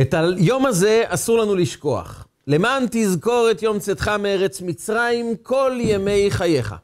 [0.00, 2.26] את היום הזה אסור לנו לשכוח.
[2.46, 6.74] למען תזכור את יום צאתך מארץ מצרים כל ימי חייך.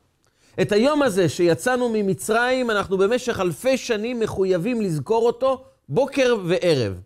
[0.61, 7.01] את היום הזה שיצאנו ממצרים, אנחנו במשך אלפי שנים מחויבים לזכור אותו בוקר וערב.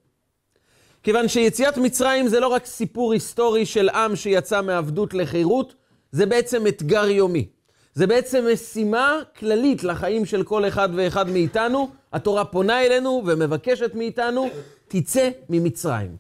[1.03, 5.75] כיוון שיציאת מצרים זה לא רק סיפור היסטורי של עם שיצא מעבדות לחירות,
[6.13, 7.47] זה בעצם אתגר יומי.
[7.95, 11.89] זה בעצם משימה כללית לחיים של כל אחד ואחד מאיתנו.
[12.13, 14.49] התורה פונה אלינו ומבקשת מאיתנו,
[14.89, 16.17] תצא ממצרים.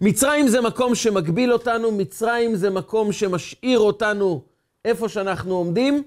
[0.00, 4.42] מצרים זה מקום שמגביל אותנו, מצרים זה מקום שמשאיר אותנו
[4.84, 6.02] איפה שאנחנו עומדים,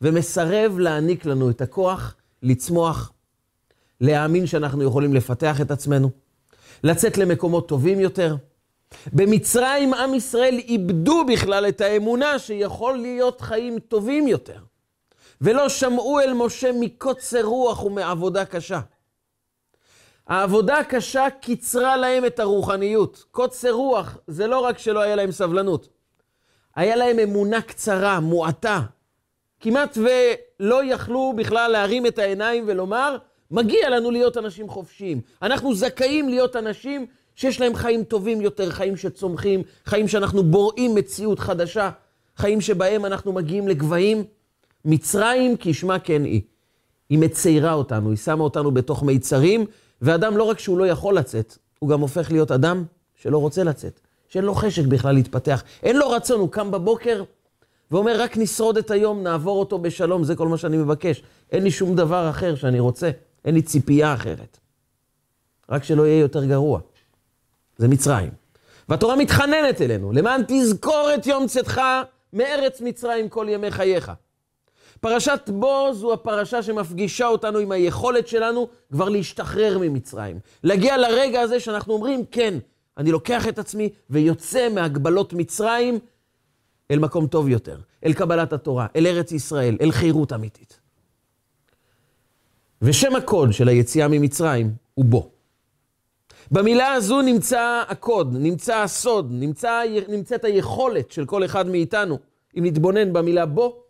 [0.00, 3.12] ומסרב להעניק לנו את הכוח לצמוח,
[4.00, 6.10] להאמין שאנחנו יכולים לפתח את עצמנו,
[6.84, 8.36] לצאת למקומות טובים יותר.
[9.12, 14.58] במצרים עם ישראל איבדו בכלל את האמונה שיכול להיות חיים טובים יותר,
[15.40, 18.80] ולא שמעו אל משה מקוצר רוח ומעבודה קשה.
[20.26, 23.24] העבודה הקשה קיצרה להם את הרוחניות.
[23.30, 25.88] קוצר רוח זה לא רק שלא היה להם סבלנות,
[26.76, 28.80] היה להם אמונה קצרה, מועטה.
[29.60, 33.16] כמעט ולא יכלו בכלל להרים את העיניים ולומר,
[33.50, 35.20] מגיע לנו להיות אנשים חופשיים.
[35.42, 41.38] אנחנו זכאים להיות אנשים שיש להם חיים טובים יותר, חיים שצומחים, חיים שאנחנו בוראים מציאות
[41.38, 41.90] חדשה,
[42.36, 44.24] חיים שבהם אנחנו מגיעים לגבהים.
[44.84, 46.42] מצרים כשמה כן היא.
[47.10, 49.66] היא מציירה אותנו, היא שמה אותנו בתוך מיצרים,
[50.02, 54.00] ואדם לא רק שהוא לא יכול לצאת, הוא גם הופך להיות אדם שלא רוצה לצאת,
[54.28, 57.22] שאין לו חשק בכלל להתפתח, אין לו רצון, הוא קם בבוקר
[57.90, 61.22] ואומר, רק נשרוד את היום, נעבור אותו בשלום, זה כל מה שאני מבקש.
[61.52, 63.10] אין לי שום דבר אחר שאני רוצה,
[63.44, 64.58] אין לי ציפייה אחרת.
[65.70, 66.80] רק שלא יהיה יותר גרוע.
[67.76, 68.30] זה מצרים.
[68.88, 71.80] והתורה מתחננת אלינו, למען תזכור את יום צאתך
[72.32, 74.12] מארץ מצרים כל ימי חייך.
[75.00, 80.38] פרשת בו זו הפרשה שמפגישה אותנו עם היכולת שלנו כבר להשתחרר ממצרים.
[80.64, 82.58] להגיע לרגע הזה שאנחנו אומרים, כן,
[82.98, 85.98] אני לוקח את עצמי ויוצא מהגבלות מצרים
[86.90, 90.80] אל מקום טוב יותר, אל קבלת התורה, אל ארץ ישראל, אל חירות אמיתית.
[92.82, 95.30] ושם הקוד של היציאה ממצרים הוא בו.
[96.50, 102.18] במילה הזו נמצא הקוד, נמצא הסוד, נמצא, נמצאת היכולת של כל אחד מאיתנו,
[102.58, 103.82] אם נתבונן במילה בו,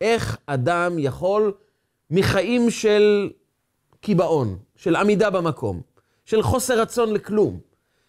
[0.00, 1.52] איך אדם יכול
[2.10, 3.30] מחיים של
[4.00, 5.80] קיבעון, של עמידה במקום,
[6.24, 7.60] של חוסר רצון לכלום,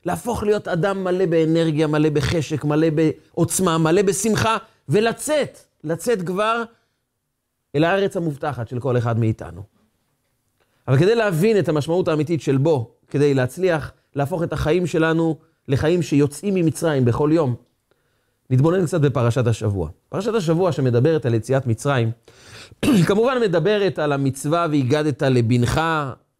[0.05, 4.57] להפוך להיות אדם מלא באנרגיה, מלא בחשק, מלא בעוצמה, מלא בשמחה,
[4.89, 6.63] ולצאת, לצאת כבר
[7.75, 9.61] אל הארץ המובטחת של כל אחד מאיתנו.
[10.87, 15.37] אבל כדי להבין את המשמעות האמיתית של בו, כדי להצליח להפוך את החיים שלנו
[15.67, 17.55] לחיים שיוצאים ממצרים בכל יום,
[18.49, 19.89] נתבונן קצת בפרשת השבוע.
[20.09, 22.11] פרשת השבוע שמדברת על יציאת מצרים,
[23.07, 25.81] כמובן מדברת על המצווה והגדת לבנך,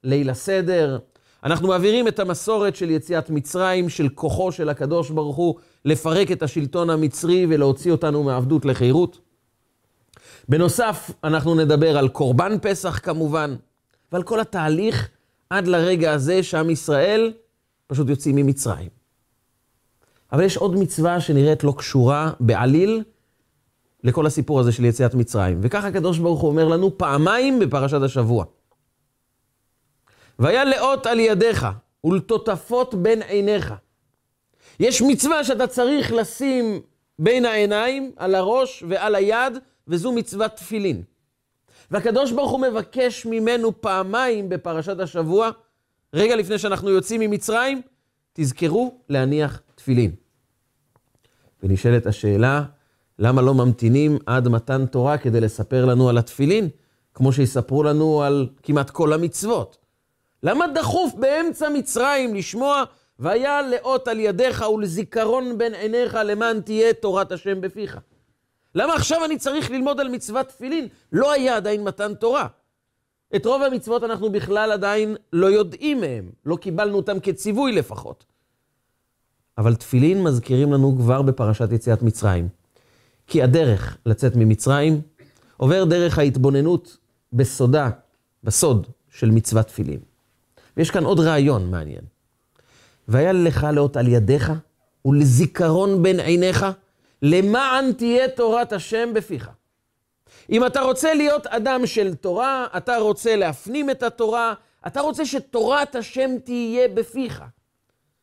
[0.04, 1.00] ליל הסדר.
[1.44, 6.44] אנחנו מעבירים את המסורת של יציאת מצרים, של כוחו של הקדוש ברוך הוא, לפרק את
[6.44, 9.20] השלטון המצרי ולהוציא אותנו מעבדות לחירות.
[10.50, 13.56] בנוסף, אנחנו נדבר על קורבן פסח כמובן,
[14.12, 15.10] ועל כל התהליך
[15.50, 17.34] עד לרגע הזה שעם ישראל
[17.88, 18.97] פשוט יוצאים ממצרים.
[20.32, 23.04] אבל יש עוד מצווה שנראית לא קשורה בעליל
[24.04, 25.60] לכל הסיפור הזה של יציאת מצרים.
[25.62, 28.46] וככה הקדוש ברוך הוא אומר לנו פעמיים בפרשת השבוע.
[30.40, 31.68] והיה לאות על ידיך
[32.04, 33.74] ולטוטפות בין עיניך.
[34.80, 36.82] יש מצווה שאתה צריך לשים
[37.20, 39.54] בין העיניים, על הראש ועל היד,
[39.88, 41.04] וזו מצוות תפילין.
[41.92, 45.50] והקדוש ברוך הוא מבקש ממנו פעמיים בפרשת השבוע,
[46.14, 47.82] רגע לפני שאנחנו יוצאים ממצרים,
[48.34, 50.12] תזכרו להניח תפילין.
[51.64, 52.64] ונשאלת השאלה,
[53.20, 56.70] למה לא ממתינים עד מתן תורה כדי לספר לנו על התפילין,
[57.14, 59.78] כמו שיספרו לנו על כמעט כל המצוות?
[60.44, 62.84] למה דחוף באמצע מצרים לשמוע
[63.20, 67.98] והיה לאות על ידיך ולזיכרון בין עיניך למען תהיה תורת השם בפיך?
[68.76, 70.88] למה עכשיו אני צריך ללמוד על מצוות תפילין?
[71.12, 72.48] לא היה עדיין מתן תורה.
[73.36, 78.37] את רוב המצוות אנחנו בכלל עדיין לא יודעים מהם, לא קיבלנו אותם כציווי לפחות.
[79.58, 82.48] אבל תפילין מזכירים לנו כבר בפרשת יציאת מצרים.
[83.28, 85.02] כי הדרך לצאת ממצרים
[85.58, 86.98] עובר דרך ההתבוננות
[87.34, 87.90] בסודה,
[88.44, 90.00] בסוד של מצוות תפילין.
[90.78, 92.02] ויש כאן עוד רעיון מעניין.
[93.08, 94.52] והיה לך לאות על ידיך
[95.06, 96.66] ולזיכרון בין עיניך,
[97.22, 99.50] למען תהיה תורת השם בפיך.
[100.50, 104.54] אם אתה רוצה להיות אדם של תורה, אתה רוצה להפנים את התורה,
[104.88, 107.44] אתה רוצה שתורת השם תהיה בפיך.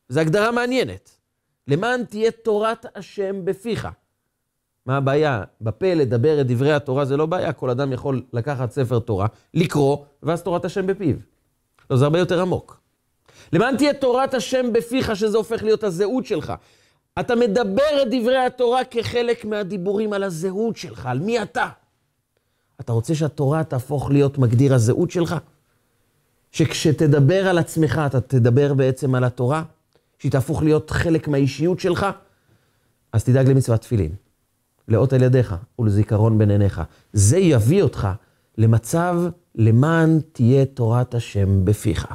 [0.08, 1.13] זו הגדרה מעניינת.
[1.68, 3.88] למען תהיה תורת השם בפיך.
[4.86, 5.42] מה הבעיה?
[5.60, 9.96] בפה לדבר את דברי התורה זה לא בעיה, כל אדם יכול לקחת ספר תורה, לקרוא,
[10.22, 11.16] ואז תורת השם בפיו.
[11.90, 12.80] לא, זה הרבה יותר עמוק.
[13.52, 16.52] למען תהיה תורת השם בפיך, שזה הופך להיות הזהות שלך.
[17.20, 21.68] אתה מדבר את דברי התורה כחלק מהדיבורים על הזהות שלך, על מי אתה.
[22.80, 25.36] אתה רוצה שהתורה תהפוך להיות מגדיר הזהות שלך?
[26.52, 29.62] שכשתדבר על עצמך, אתה תדבר בעצם על התורה?
[30.18, 32.06] שהיא תהפוך להיות חלק מהאישיות שלך?
[33.12, 34.12] אז תדאג למצוות תפילין,
[34.88, 36.82] לאות על ידיך ולזיכרון בין עיניך.
[37.12, 38.08] זה יביא אותך
[38.58, 39.16] למצב
[39.54, 42.06] למען תהיה תורת השם בפיך.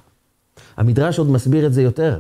[0.78, 2.20] המדרש עוד מסביר את זה יותר.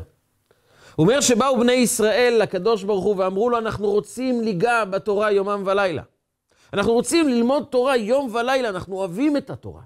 [0.96, 5.64] הוא אומר שבאו בני ישראל לקדוש ברוך הוא ואמרו לו, אנחנו רוצים ליגע בתורה יומם
[5.66, 6.04] ולילה.
[6.74, 9.82] אנחנו רוצים ללמוד תורה יום ולילה, אנחנו אוהבים את התורה.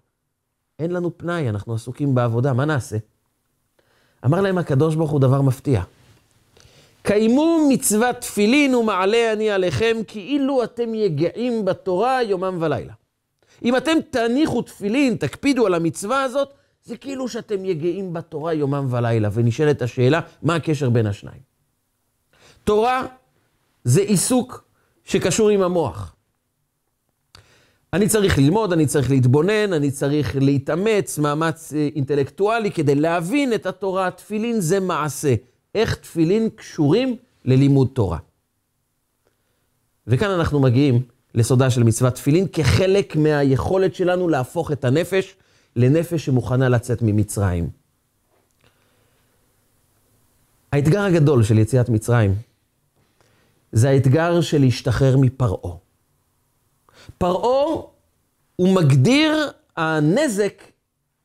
[0.80, 2.98] אין לנו פנאי, אנחנו עסוקים בעבודה, מה נעשה?
[4.26, 5.82] אמר להם הקדוש ברוך הוא דבר מפתיע.
[7.04, 12.94] קיימו מצוות תפילין ומעלה אני עליכם, כאילו אתם יגעים בתורה יומם ולילה.
[13.64, 16.54] אם אתם תניחו תפילין, תקפידו על המצווה הזאת,
[16.84, 19.30] זה כאילו שאתם יגעים בתורה יומם ולילה.
[19.34, 21.42] ונשאלת השאלה, מה הקשר בין השניים?
[22.64, 23.06] תורה
[23.84, 24.64] זה עיסוק
[25.06, 26.13] שקשור עם המוח.
[27.94, 33.66] אני צריך ללמוד, אני צריך להתבונן, אני צריך להתאמץ, מאמץ אה, אינטלקטואלי כדי להבין את
[33.66, 34.12] התורה.
[34.12, 35.36] תפילין זה מעשה.
[35.76, 38.18] איך תפילין קשורים ללימוד תורה.
[40.08, 41.02] וכאן אנחנו מגיעים
[41.36, 45.36] לסודה של מצוות תפילין כחלק מהיכולת שלנו להפוך את הנפש
[45.76, 47.70] לנפש שמוכנה לצאת ממצרים.
[50.72, 52.36] האתגר הגדול של יציאת מצרים
[53.72, 55.83] זה האתגר של להשתחרר מפרעה.
[57.18, 57.82] פרעה
[58.56, 60.64] הוא מגדיר הנזק,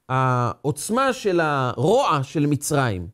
[0.08, 3.08] העוצמה של הרוע של מצרים.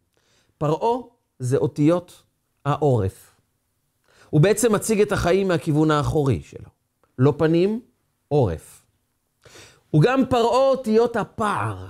[0.59, 1.03] פרעה
[1.39, 2.23] זה אותיות
[2.65, 3.31] העורף.
[4.31, 6.69] הוא בעצם מציג את החיים מהכיוון האחורי שלו.
[7.19, 7.81] לא פנים,
[8.29, 8.83] עורף.
[9.91, 11.87] הוא גם פרעה אותיות הפער.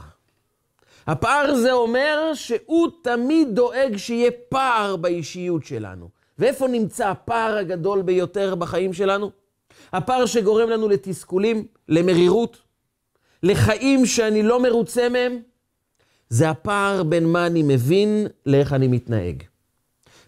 [1.07, 6.09] הפער זה אומר שהוא תמיד דואג שיהיה פער באישיות שלנו.
[6.39, 9.31] ואיפה נמצא הפער הגדול ביותר בחיים שלנו?
[9.95, 12.63] הפער שגורם לנו לתסכולים, למרירות,
[13.43, 15.43] לחיים שאני לא מרוצה מהם,
[16.29, 19.43] זה הפער בין מה אני מבין לאיך אני מתנהג.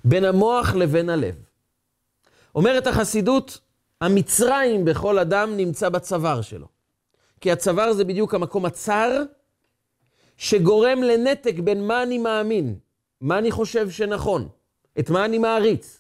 [0.04, 1.34] בין המוח לבין הלב.
[2.54, 3.58] אומרת החסידות,
[4.00, 6.66] המצרים בכל אדם נמצא בצוואר שלו.
[7.40, 9.22] כי הצוואר זה בדיוק המקום הצר
[10.36, 12.78] שגורם לנתק בין מה אני מאמין,
[13.20, 14.48] מה אני חושב שנכון,
[14.98, 15.95] את מה אני מעריץ.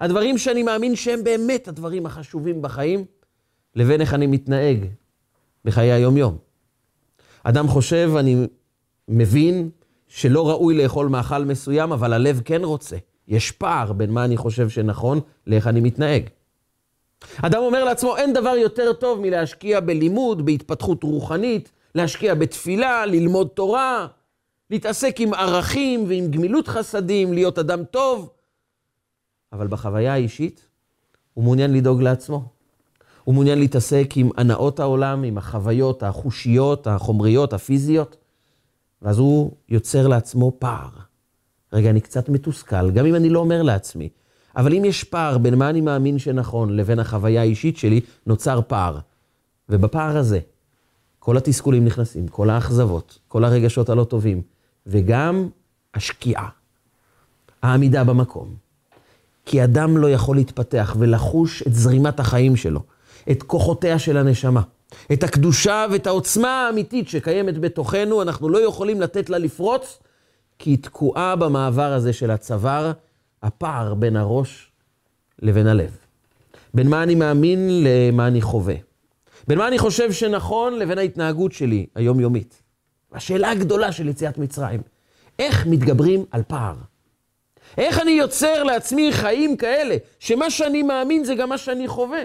[0.00, 3.04] הדברים שאני מאמין שהם באמת הדברים החשובים בחיים,
[3.76, 4.86] לבין איך אני מתנהג
[5.64, 6.36] בחיי היום-יום.
[7.42, 8.46] אדם חושב, אני
[9.08, 9.70] מבין
[10.08, 12.96] שלא ראוי לאכול מאכל מסוים, אבל הלב כן רוצה.
[13.28, 16.22] יש פער בין מה אני חושב שנכון לאיך אני מתנהג.
[17.42, 24.06] אדם אומר לעצמו, אין דבר יותר טוב מלהשקיע בלימוד, בהתפתחות רוחנית, להשקיע בתפילה, ללמוד תורה,
[24.70, 28.30] להתעסק עם ערכים ועם גמילות חסדים, להיות אדם טוב.
[29.52, 30.66] אבל בחוויה האישית,
[31.34, 32.48] הוא מעוניין לדאוג לעצמו.
[33.24, 38.16] הוא מעוניין להתעסק עם הנאות העולם, עם החוויות החושיות, החומריות, הפיזיות,
[39.02, 40.88] ואז הוא יוצר לעצמו פער.
[41.72, 44.08] רגע, אני קצת מתוסכל, גם אם אני לא אומר לעצמי.
[44.56, 48.98] אבל אם יש פער בין מה אני מאמין שנכון לבין החוויה האישית שלי, נוצר פער.
[49.68, 50.40] ובפער הזה,
[51.18, 54.42] כל התסכולים נכנסים, כל האכזבות, כל הרגשות הלא טובים,
[54.86, 55.48] וגם
[55.94, 56.48] השקיעה,
[57.62, 58.69] העמידה במקום.
[59.46, 62.82] כי אדם לא יכול להתפתח ולחוש את זרימת החיים שלו,
[63.30, 64.62] את כוחותיה של הנשמה,
[65.12, 69.98] את הקדושה ואת העוצמה האמיתית שקיימת בתוכנו, אנחנו לא יכולים לתת לה לפרוץ,
[70.58, 72.92] כי היא תקועה במעבר הזה של הצוואר,
[73.42, 74.70] הפער בין הראש
[75.42, 75.96] לבין הלב.
[76.74, 78.74] בין מה אני מאמין למה אני חווה.
[79.48, 82.62] בין מה אני חושב שנכון לבין ההתנהגות שלי היומיומית.
[83.12, 84.80] השאלה הגדולה של יציאת מצרים,
[85.38, 86.74] איך מתגברים על פער?
[87.78, 92.22] איך אני יוצר לעצמי חיים כאלה, שמה שאני מאמין זה גם מה שאני חווה?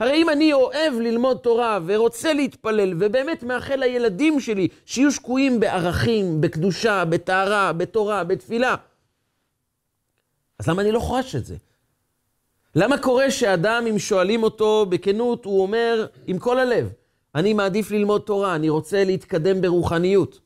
[0.00, 6.40] הרי אם אני אוהב ללמוד תורה ורוצה להתפלל, ובאמת מאחל לילדים שלי שיהיו שקועים בערכים,
[6.40, 8.74] בקדושה, בטהרה, בתורה, בתפילה,
[10.58, 11.56] אז למה אני לא חש את זה?
[12.74, 16.92] למה קורה שאדם, אם שואלים אותו בכנות, הוא אומר עם כל הלב,
[17.34, 20.40] אני מעדיף ללמוד תורה, אני רוצה להתקדם ברוחניות.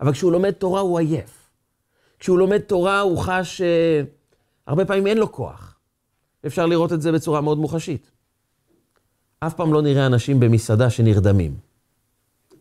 [0.00, 1.35] אבל כשהוא לומד תורה הוא עייף.
[2.18, 3.64] כשהוא לומד תורה הוא חש uh,
[4.66, 5.76] הרבה פעמים אין לו כוח.
[6.46, 8.10] אפשר לראות את זה בצורה מאוד מוחשית.
[9.40, 11.54] אף פעם לא נראה אנשים במסעדה שנרדמים.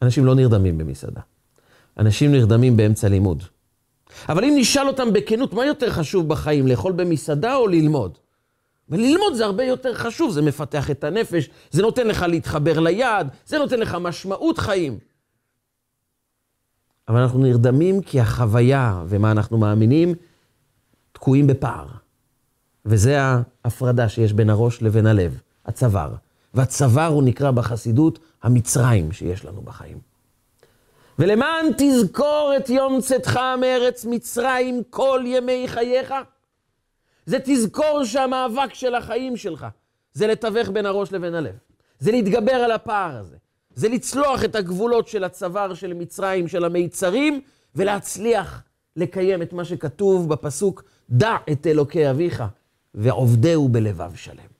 [0.01, 1.21] אנשים לא נרדמים במסעדה.
[1.97, 3.43] אנשים נרדמים באמצע לימוד.
[4.29, 8.17] אבל אם נשאל אותם בכנות, מה יותר חשוב בחיים, לאכול במסעדה או ללמוד?
[8.89, 13.57] וללמוד זה הרבה יותר חשוב, זה מפתח את הנפש, זה נותן לך להתחבר ליעד, זה
[13.57, 14.99] נותן לך משמעות חיים.
[17.07, 20.15] אבל אנחנו נרדמים כי החוויה ומה אנחנו מאמינים
[21.11, 21.87] תקועים בפער.
[22.85, 26.13] וזה ההפרדה שיש בין הראש לבין הלב, הצוואר.
[26.53, 29.97] והצוואר הוא נקרא בחסידות המצרים שיש לנו בחיים.
[31.19, 36.13] ולמען תזכור את יום צאתך מארץ מצרים כל ימי חייך,
[37.25, 39.65] זה תזכור שהמאבק של החיים שלך
[40.13, 41.55] זה לתווך בין הראש לבין הלב.
[41.99, 43.35] זה להתגבר על הפער הזה.
[43.75, 47.41] זה לצלוח את הגבולות של הצוואר של מצרים, של המיצרים,
[47.75, 48.61] ולהצליח
[48.95, 52.43] לקיים את מה שכתוב בפסוק, דע את אלוקי אביך
[52.95, 54.55] ועובדהו בלבב שלם.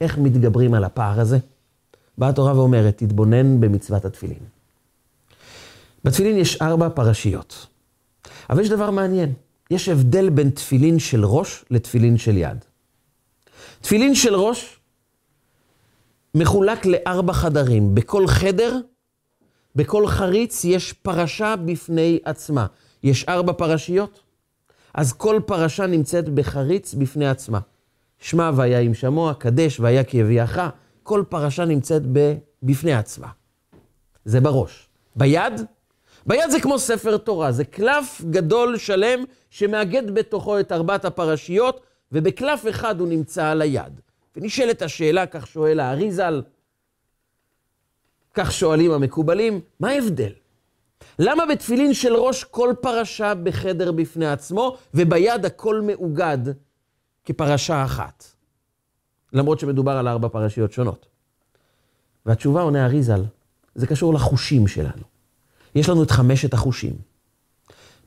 [0.00, 1.38] איך מתגברים על הפער הזה?
[2.18, 4.38] באה התורה ואומרת, תתבונן במצוות התפילין.
[6.04, 7.66] בתפילין יש ארבע פרשיות.
[8.50, 9.32] אבל יש דבר מעניין,
[9.70, 12.64] יש הבדל בין תפילין של ראש לתפילין של יד.
[13.80, 14.78] תפילין של ראש
[16.38, 17.94] מחולק לארבע חדרים.
[17.94, 18.78] בכל חדר,
[19.76, 22.66] בכל חריץ, יש פרשה בפני עצמה.
[23.02, 24.20] יש ארבע פרשיות,
[24.94, 27.58] אז כל פרשה נמצאת בחריץ בפני עצמה.
[28.18, 30.60] שמע והיה עם שמוע, קדש והיה כי הביאך,
[31.02, 32.02] כל פרשה נמצאת
[32.62, 33.28] בפני עצמה.
[34.24, 34.88] זה בראש.
[35.16, 35.60] ביד,
[36.26, 41.80] ביד זה כמו ספר תורה, זה קלף גדול שלם שמאגד בתוכו את ארבעת הפרשיות,
[42.12, 44.00] ובקלף אחד הוא נמצא על היד.
[44.36, 46.42] ונשאלת השאלה, כך שואל האריזל,
[48.34, 50.32] כך שואלים המקובלים, מה ההבדל?
[51.18, 56.38] למה בתפילין של ראש כל פרשה בחדר בפני עצמו, וביד הכל מאוגד
[57.24, 58.24] כפרשה אחת?
[59.32, 61.06] למרות שמדובר על ארבע פרשיות שונות.
[62.26, 63.24] והתשובה עונה אריזל,
[63.74, 65.02] זה קשור לחושים שלנו.
[65.74, 66.96] יש לנו את חמשת החושים.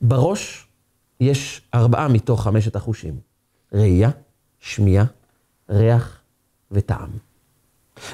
[0.02, 0.68] בראש
[1.20, 3.20] יש ארבעה מתוך חמשת החושים.
[3.74, 4.10] ראייה,
[4.60, 5.06] שמיעה,
[5.70, 6.19] ריח
[6.72, 7.10] וטעם.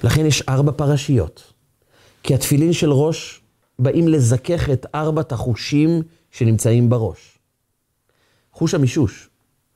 [0.03, 1.53] לכן יש ארבע פרשיות.
[2.23, 3.41] כי התפילין של ראש
[3.79, 7.37] באים לזכך את ארבעת החושים שנמצאים בראש.
[8.51, 9.29] חוש המישוש,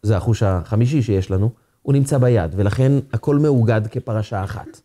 [0.04, 4.82] זה החוש החמישי שיש לנו, הוא נמצא ביד, ולכן הכל מאוגד כפרשה אחת.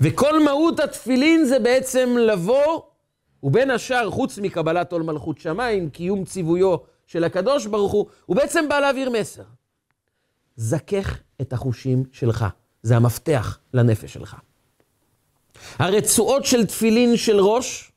[0.00, 2.82] וכל מהות התפילין זה בעצם לבוא,
[3.42, 8.68] ובין השאר, חוץ מקבלת עול מלכות שמיים, קיום ציוויו של הקדוש ברוך הוא, הוא בעצם
[8.68, 9.42] בא להעביר מסר.
[10.56, 12.46] זכך את החושים שלך,
[12.82, 14.36] זה המפתח לנפש שלך.
[15.78, 17.92] הרצועות של תפילין של ראש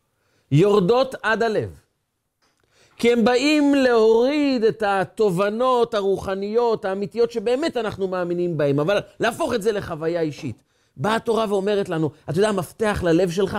[0.51, 1.69] יורדות עד הלב.
[2.97, 9.61] כי הם באים להוריד את התובנות הרוחניות, האמיתיות, שבאמת אנחנו מאמינים בהן, אבל להפוך את
[9.61, 10.63] זה לחוויה אישית.
[10.97, 13.57] באה התורה ואומרת לנו, אתה יודע, המפתח ללב שלך?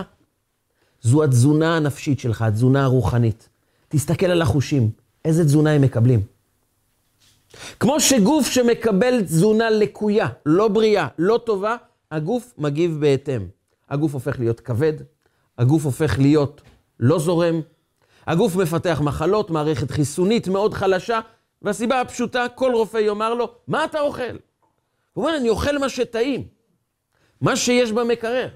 [1.03, 3.49] זו התזונה הנפשית שלך, התזונה הרוחנית.
[3.89, 4.91] תסתכל על החושים,
[5.25, 6.34] איזה תזונה הם מקבלים.
[7.81, 11.77] כמו שגוף שמקבל תזונה לקויה, לא בריאה, לא טובה,
[12.11, 13.47] הגוף מגיב בהתאם.
[13.91, 14.93] הגוף הופך להיות כבד,
[15.59, 16.61] הגוף הופך להיות
[17.01, 17.61] לא זורם,
[18.27, 21.21] הגוף מפתח מחלות, מערכת חיסונית מאוד חלשה,
[21.63, 24.37] והסיבה הפשוטה, כל רופא יאמר לו, מה אתה אוכל?
[25.13, 26.47] הוא אומר, אני אוכל מה שטעים,
[27.41, 28.49] מה שיש במקרר.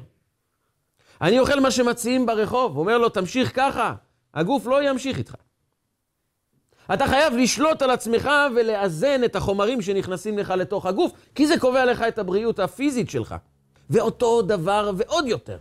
[1.20, 3.94] אני אוכל מה שמציעים ברחוב, הוא אומר לו, תמשיך ככה,
[4.34, 5.34] הגוף לא ימשיך איתך.
[6.94, 11.84] אתה חייב לשלוט על עצמך ולאזן את החומרים שנכנסים לך לתוך הגוף, כי זה קובע
[11.84, 13.34] לך את הבריאות הפיזית שלך.
[13.90, 15.58] ואותו דבר ועוד יותר,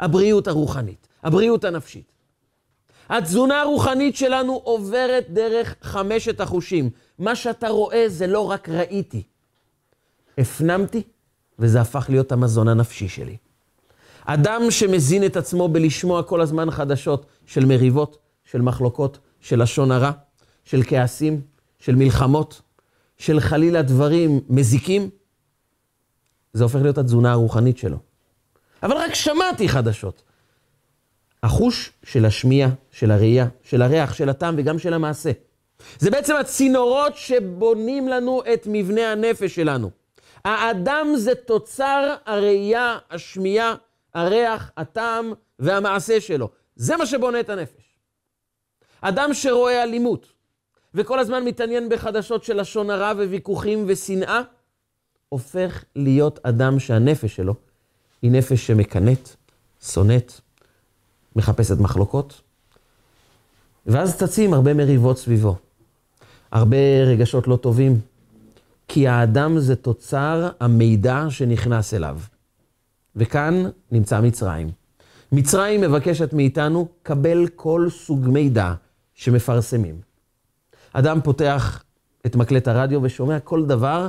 [0.00, 2.12] הבריאות הרוחנית, הבריאות הנפשית.
[3.08, 6.90] התזונה הרוחנית שלנו עוברת דרך חמשת החושים.
[7.18, 9.22] מה שאתה רואה זה לא רק ראיתי,
[10.38, 11.02] הפנמתי,
[11.58, 13.36] וזה הפך להיות המזון הנפשי שלי.
[14.24, 20.10] אדם שמזין את עצמו בלשמוע כל הזמן חדשות של מריבות, של מחלוקות, של לשון הרע,
[20.64, 21.40] של כעסים,
[21.78, 22.62] של מלחמות,
[23.18, 25.10] של חלילה דברים מזיקים,
[26.52, 27.98] זה הופך להיות התזונה הרוחנית שלו.
[28.82, 30.22] אבל רק שמעתי חדשות.
[31.42, 35.30] החוש של השמיע, של הראייה, של הריח, של הטעם וגם של המעשה.
[35.98, 39.90] זה בעצם הצינורות שבונים לנו את מבנה הנפש שלנו.
[40.44, 43.74] האדם זה תוצר הראייה, השמיעה,
[44.14, 46.50] הריח, הטעם והמעשה שלו.
[46.76, 47.98] זה מה שבונה את הנפש.
[49.00, 50.32] אדם שרואה אלימות,
[50.94, 54.40] וכל הזמן מתעניין בחדשות של לשון הרע וויכוחים ושנאה,
[55.28, 57.54] הופך להיות אדם שהנפש שלו
[58.22, 59.28] היא נפש שמקנאת,
[59.84, 60.32] שונאת,
[61.36, 62.40] מחפשת מחלוקות,
[63.86, 65.56] ואז צצים הרבה מריבות סביבו,
[66.52, 68.00] הרבה רגשות לא טובים,
[68.88, 72.18] כי האדם זה תוצר המידע שנכנס אליו.
[73.16, 74.70] וכאן נמצא מצרים.
[75.32, 78.74] מצרים מבקשת מאיתנו, קבל כל סוג מידע
[79.14, 80.09] שמפרסמים.
[80.92, 81.82] אדם פותח
[82.26, 84.08] את מקלט הרדיו ושומע כל דבר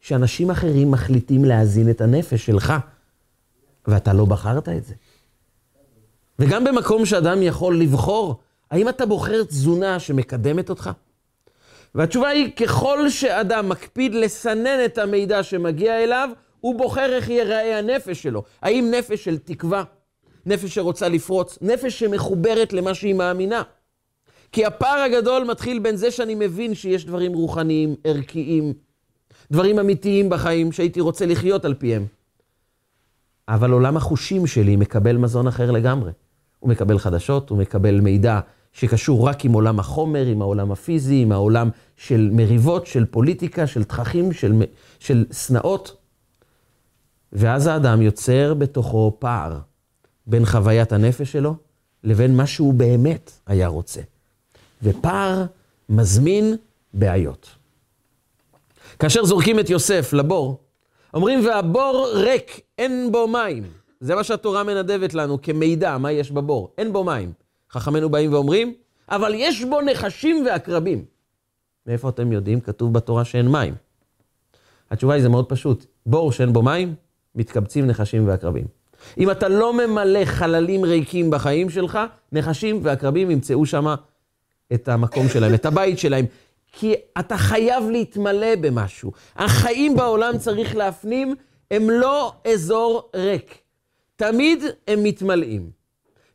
[0.00, 2.74] שאנשים אחרים מחליטים להזין את הנפש שלך,
[3.86, 4.94] ואתה לא בחרת את זה.
[6.38, 10.90] וגם במקום שאדם יכול לבחור, האם אתה בוחר תזונה שמקדמת אותך?
[11.94, 16.28] והתשובה היא, ככל שאדם מקפיד לסנן את המידע שמגיע אליו,
[16.60, 18.42] הוא בוחר איך ייראה הנפש שלו.
[18.62, 19.84] האם נפש של תקווה,
[20.46, 23.62] נפש שרוצה לפרוץ, נפש שמחוברת למה שהיא מאמינה.
[24.52, 28.72] כי הפער הגדול מתחיל בין זה שאני מבין שיש דברים רוחניים, ערכיים,
[29.50, 32.06] דברים אמיתיים בחיים שהייתי רוצה לחיות על פיהם.
[33.48, 36.12] אבל עולם החושים שלי מקבל מזון אחר לגמרי.
[36.58, 38.40] הוא מקבל חדשות, הוא מקבל מידע
[38.72, 43.84] שקשור רק עם עולם החומר, עם העולם הפיזי, עם העולם של מריבות, של פוליטיקה, של
[43.84, 44.62] תככים, של,
[44.98, 45.96] של שנאות.
[47.32, 49.58] ואז האדם יוצר בתוכו פער
[50.26, 51.54] בין חוויית הנפש שלו
[52.04, 54.00] לבין מה שהוא באמת היה רוצה.
[54.82, 55.44] ופער
[55.88, 56.56] מזמין
[56.94, 57.48] בעיות.
[58.98, 60.60] כאשר זורקים את יוסף לבור,
[61.14, 63.64] אומרים, והבור ריק, אין בו מים.
[64.00, 66.70] זה מה שהתורה מנדבת לנו כמידע, מה יש בבור.
[66.78, 67.32] אין בו מים.
[67.70, 68.74] חכמינו באים ואומרים,
[69.08, 71.04] אבל יש בו נחשים ועקרבים.
[71.86, 72.60] מאיפה אתם יודעים?
[72.60, 73.74] כתוב בתורה שאין מים.
[74.90, 75.86] התשובה היא, זה מאוד פשוט.
[76.06, 76.94] בור שאין בו מים,
[77.34, 78.64] מתקבצים נחשים ועקרבים.
[79.18, 81.98] אם אתה לא ממלא חללים ריקים בחיים שלך,
[82.32, 83.94] נחשים ועקרבים ימצאו שם
[84.74, 86.24] את המקום שלהם, את הבית שלהם.
[86.72, 89.12] כי אתה חייב להתמלא במשהו.
[89.36, 91.34] החיים בעולם, צריך להפנים,
[91.70, 93.58] הם לא אזור ריק.
[94.16, 95.70] תמיד הם מתמלאים.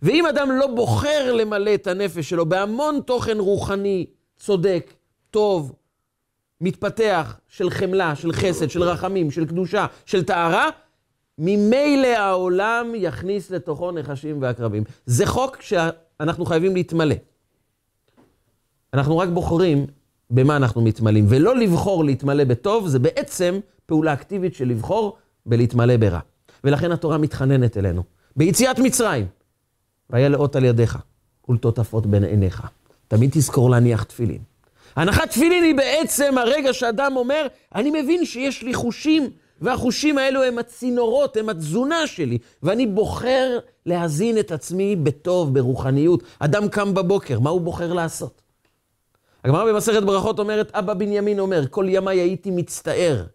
[0.02, 4.06] ואם אדם לא בוחר למלא את הנפש שלו בהמון תוכן רוחני,
[4.38, 4.94] צודק,
[5.32, 5.74] טוב,
[6.62, 10.70] מתפתח, של חמלה, של חסד, של רחמים, של קדושה, של טהרה,
[11.38, 14.84] ממילא העולם יכניס לתוכו נחשים ועקרבים.
[15.06, 17.16] זה חוק שאנחנו חייבים להתמלא.
[18.94, 19.86] אנחנו רק בוחרים
[20.30, 26.20] במה אנחנו מתמלאים, ולא לבחור להתמלא בטוב, זה בעצם פעולה אקטיבית של לבחור בלהתמלא ברע.
[26.64, 28.04] ולכן התורה מתחננת אלינו.
[28.36, 29.26] ביציאת מצרים,
[30.10, 30.98] והיה לאות על ידיך,
[31.50, 32.64] ולטוטפות בין עיניך.
[33.08, 34.42] תמיד תזכור להניח תפילין.
[34.96, 39.30] הנחת תפילין היא בעצם הרגע שאדם אומר, אני מבין שיש לי חושים,
[39.62, 46.24] והחושים האלו הם הצינורות, הם התזונה שלי, ואני בוחר להזין את עצמי בטוב, ברוחניות.
[46.40, 48.43] אדם קם בבוקר, מה הוא בוחר לעשות?
[49.44, 53.26] הגמרא במסכת ברכות אומרת, אבא בנימין אומר, כל ימיי הייתי מצטער,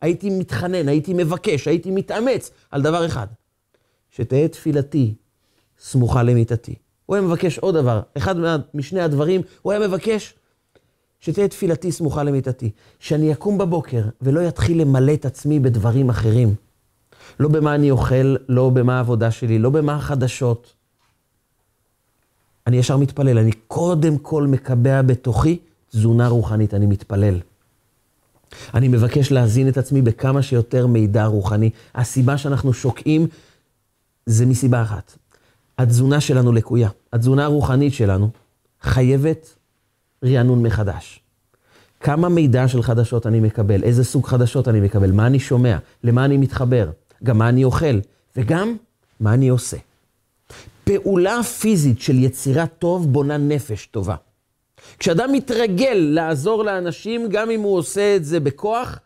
[0.00, 3.26] הייתי מתחנן, הייתי מבקש, הייתי מתאמץ על דבר אחד,
[4.10, 5.14] שתהא תפילתי
[5.78, 6.74] סמוכה למיטתי.
[7.06, 8.34] הוא היה מבקש עוד דבר, אחד
[8.74, 10.34] משני הדברים, הוא היה מבקש
[11.20, 16.54] שתהיה תפילתי סמוכה למיטתי, שאני אקום בבוקר ולא יתחיל למלא את עצמי בדברים אחרים.
[17.40, 20.74] לא במה אני אוכל, לא במה העבודה שלי, לא במה החדשות.
[22.68, 25.58] אני ישר מתפלל, אני קודם כל מקבע בתוכי
[25.90, 27.40] תזונה רוחנית, אני מתפלל.
[28.74, 31.70] אני מבקש להזין את עצמי בכמה שיותר מידע רוחני.
[31.94, 33.26] הסיבה שאנחנו שוקעים
[34.26, 35.12] זה מסיבה אחת.
[35.78, 36.88] התזונה שלנו לקויה.
[37.12, 38.30] התזונה הרוחנית שלנו
[38.82, 39.54] חייבת
[40.24, 41.20] רענון מחדש.
[42.00, 46.24] כמה מידע של חדשות אני מקבל, איזה סוג חדשות אני מקבל, מה אני שומע, למה
[46.24, 46.90] אני מתחבר,
[47.24, 47.98] גם מה אני אוכל,
[48.36, 48.76] וגם
[49.20, 49.76] מה אני עושה.
[50.88, 54.14] פעולה פיזית של יצירת טוב בונה נפש טובה.
[54.98, 58.98] כשאדם מתרגל לעזור לאנשים, גם אם הוא עושה את זה בכוח,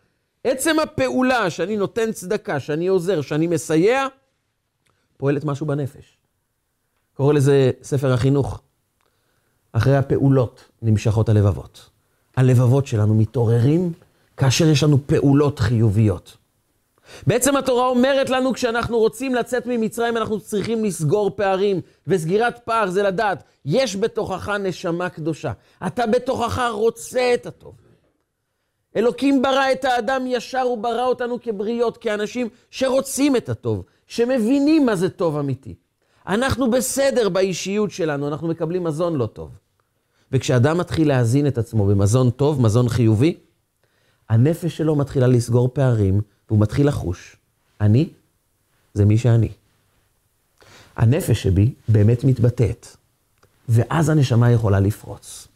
[0.45, 4.07] עצם הפעולה שאני נותן צדקה, שאני עוזר, שאני מסייע,
[5.17, 6.17] פועלת משהו בנפש.
[7.15, 8.61] קורא לזה ספר החינוך.
[9.73, 11.91] אחרי הפעולות נמשכות הלבבות.
[12.37, 13.93] הלבבות שלנו מתעוררים
[14.37, 16.37] כאשר יש לנו פעולות חיוביות.
[17.27, 23.03] בעצם התורה אומרת לנו, כשאנחנו רוצים לצאת ממצרים, אנחנו צריכים לסגור פערים, וסגירת פער זה
[23.03, 25.53] לדעת, יש בתוכך נשמה קדושה.
[25.87, 27.75] אתה בתוכך רוצה את הטוב.
[28.97, 34.97] אלוקים ברא את האדם ישר, הוא ברא אותנו כבריות, כאנשים שרוצים את הטוב, שמבינים מה
[34.97, 35.75] זה טוב אמיתי.
[36.27, 39.51] אנחנו בסדר באישיות שלנו, אנחנו מקבלים מזון לא טוב.
[40.33, 43.37] וכשאדם מתחיל להזין את עצמו במזון טוב, מזון חיובי,
[44.29, 46.21] הנפש שלו מתחילה לסגור פערים,
[46.53, 47.37] והוא מתחיל לחוש,
[47.81, 48.09] אני
[48.95, 49.49] זה מי שאני.
[50.97, 52.87] הנפש שבי באמת מתבטאת,
[53.69, 55.49] ואז הנשמה יכולה לפרוץ.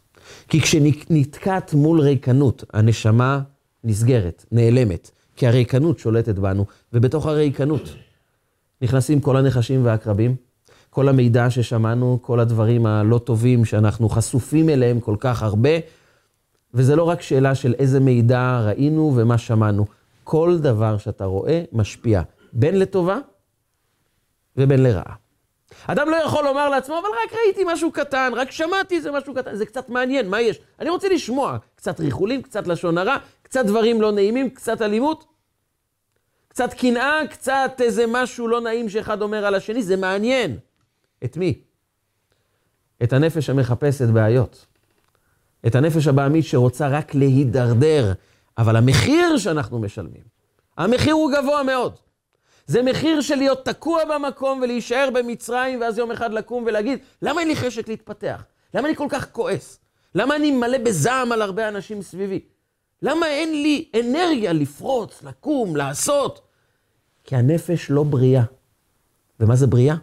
[0.47, 3.41] כי כשנתקעת מול ריקנות, הנשמה
[3.83, 7.81] נסגרת, נעלמת, כי הריקנות שולטת בנו, ובתוך הריקנות
[8.81, 10.35] נכנסים כל הנחשים והעקרבים,
[10.89, 15.79] כל המידע ששמענו, כל הדברים הלא טובים שאנחנו חשופים אליהם כל כך הרבה,
[16.73, 19.85] וזה לא רק שאלה של איזה מידע ראינו ומה שמענו.
[20.27, 22.21] כל דבר שאתה רואה משפיע,
[22.53, 23.17] בין לטובה
[24.57, 25.15] ובין לרעה.
[25.87, 29.55] אדם לא יכול לומר לעצמו, אבל רק ראיתי משהו קטן, רק שמעתי איזה משהו קטן,
[29.55, 30.59] זה קצת מעניין, מה יש?
[30.79, 35.25] אני רוצה לשמוע קצת ריחולים, קצת לשון הרע, קצת דברים לא נעימים, קצת אלימות,
[36.47, 40.57] קצת קנאה, קצת איזה משהו לא נעים שאחד אומר על השני, זה מעניין.
[41.23, 41.61] את מי?
[43.03, 44.65] את הנפש המחפשת בעיות.
[45.67, 48.13] את הנפש הבעמית שרוצה רק להידרדר,
[48.57, 50.23] אבל המחיר שאנחנו משלמים,
[50.77, 51.95] המחיר הוא גבוה מאוד.
[52.67, 57.47] זה מחיר של להיות תקוע במקום ולהישאר במצרים, ואז יום אחד לקום ולהגיד, למה אין
[57.47, 58.43] לי חשק להתפתח?
[58.73, 59.79] למה אני כל כך כועס?
[60.15, 62.39] למה אני מלא בזעם על הרבה אנשים סביבי?
[63.01, 66.41] למה אין לי אנרגיה לפרוץ, לקום, לעשות?
[67.23, 68.43] כי הנפש לא בריאה.
[69.39, 69.95] ומה זה בריאה?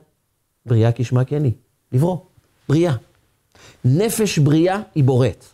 [0.67, 1.53] בריאה כשמה כן היא,
[1.93, 2.19] לברוא,
[2.69, 2.93] בריאה.
[3.85, 5.45] נפש בריאה היא בוראת.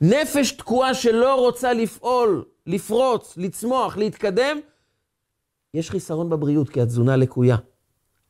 [0.00, 4.60] נפש תקועה שלא רוצה לפעול, לפרוץ, לצמוח, להתקדם,
[5.74, 7.56] יש חיסרון בבריאות כי התזונה לקויה.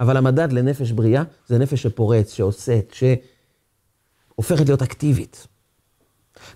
[0.00, 5.46] אבל המדד לנפש בריאה זה נפש שפורץ, שעושה, שהופכת להיות אקטיבית.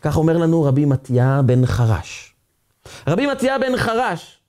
[0.00, 2.34] כך אומר לנו רבי מתיה בן חרש.
[3.06, 4.40] רבי מתיה בן חרש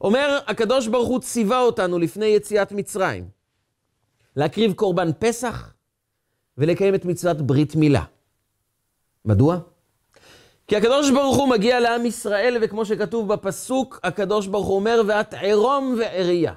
[0.00, 3.28] אומר, הקדוש ברוך הוא ציווה אותנו לפני יציאת מצרים,
[4.36, 5.74] להקריב קורבן פסח
[6.58, 8.04] ולקיים את מצוות ברית מילה.
[9.24, 9.58] מדוע?
[10.68, 15.34] כי הקדוש ברוך הוא מגיע לעם ישראל, וכמו שכתוב בפסוק, הקדוש ברוך הוא אומר, ואת
[15.34, 16.52] עירום ועריה.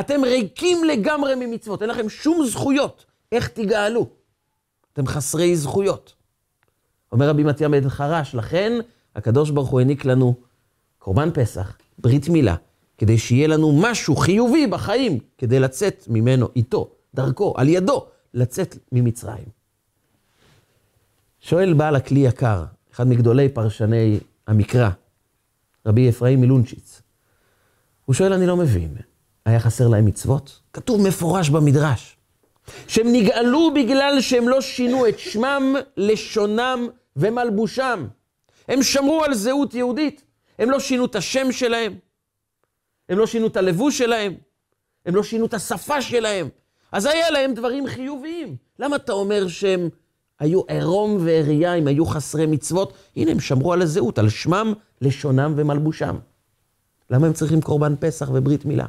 [0.00, 3.04] אתם ריקים לגמרי ממצוות, אין לכם שום זכויות.
[3.32, 4.06] איך תגאלו?
[4.92, 6.14] אתם חסרי זכויות.
[7.12, 8.72] אומר רבי מתיה בן חרש, לכן
[9.16, 10.34] הקדוש ברוך הוא העניק לנו
[10.98, 12.56] קורבן פסח, ברית מילה,
[12.98, 19.48] כדי שיהיה לנו משהו חיובי בחיים, כדי לצאת ממנו, איתו, דרכו, על ידו, לצאת ממצרים.
[21.40, 24.90] שואל בעל הכלי יקר, אחד מגדולי פרשני המקרא,
[25.86, 27.02] רבי אפרים מלונצ'יץ.
[28.04, 28.96] הוא שואל, אני לא מבין,
[29.46, 30.60] היה חסר להם מצוות?
[30.72, 32.16] כתוב מפורש במדרש,
[32.88, 38.06] שהם נגאלו בגלל שהם לא שינו את שמם, לשונם ומלבושם.
[38.68, 40.24] הם שמרו על זהות יהודית,
[40.58, 41.94] הם לא שינו את השם שלהם,
[43.08, 44.34] הם לא שינו את הלבוש שלהם,
[45.06, 46.48] הם לא שינו את השפה שלהם.
[46.92, 48.56] אז היה להם דברים חיוביים.
[48.78, 49.88] למה אתה אומר שהם
[50.40, 52.92] היו עירום ועריה, הם היו חסרי מצוות?
[53.16, 56.16] הנה, הם שמרו על הזהות, על שמם, לשונם ומלבושם.
[57.10, 58.86] למה הם צריכים קורבן פסח וברית מילה?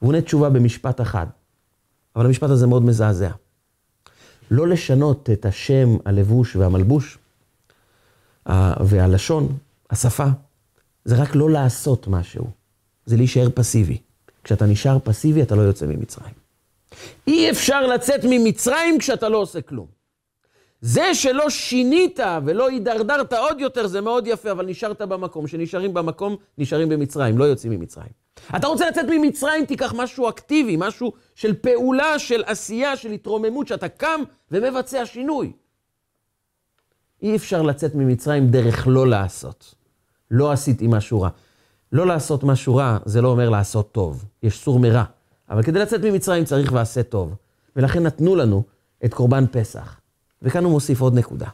[0.00, 1.26] והוא עונה תשובה במשפט אחד,
[2.16, 3.30] אבל המשפט הזה מאוד מזעזע.
[4.50, 7.18] לא לשנות את השם, הלבוש והמלבוש
[8.80, 9.56] והלשון,
[9.90, 10.26] השפה,
[11.04, 12.50] זה רק לא לעשות משהו,
[13.06, 13.98] זה להישאר פסיבי.
[14.44, 16.47] כשאתה נשאר פסיבי, אתה לא יוצא ממצרים.
[17.26, 19.86] אי אפשר לצאת ממצרים כשאתה לא עושה כלום.
[20.80, 25.46] זה שלא שינית ולא הידרדרת עוד יותר, זה מאוד יפה, אבל נשארת במקום.
[25.46, 28.28] כשנשארים במקום, נשארים במצרים, לא יוצאים ממצרים.
[28.56, 33.88] אתה רוצה לצאת ממצרים, תיקח משהו אקטיבי, משהו של פעולה, של עשייה, של התרוממות, שאתה
[33.88, 35.52] קם ומבצע שינוי.
[37.22, 39.74] אי אפשר לצאת ממצרים דרך לא לעשות.
[40.30, 41.28] לא עשיתי משהו רע.
[41.92, 44.24] לא לעשות משהו רע, זה לא אומר לעשות טוב.
[44.42, 45.04] יש סור מרע.
[45.50, 47.34] אבל כדי לצאת ממצרים צריך ועשה טוב.
[47.76, 48.62] ולכן נתנו לנו
[49.04, 50.00] את קורבן פסח.
[50.42, 51.48] וכאן הוא מוסיף עוד נקודה.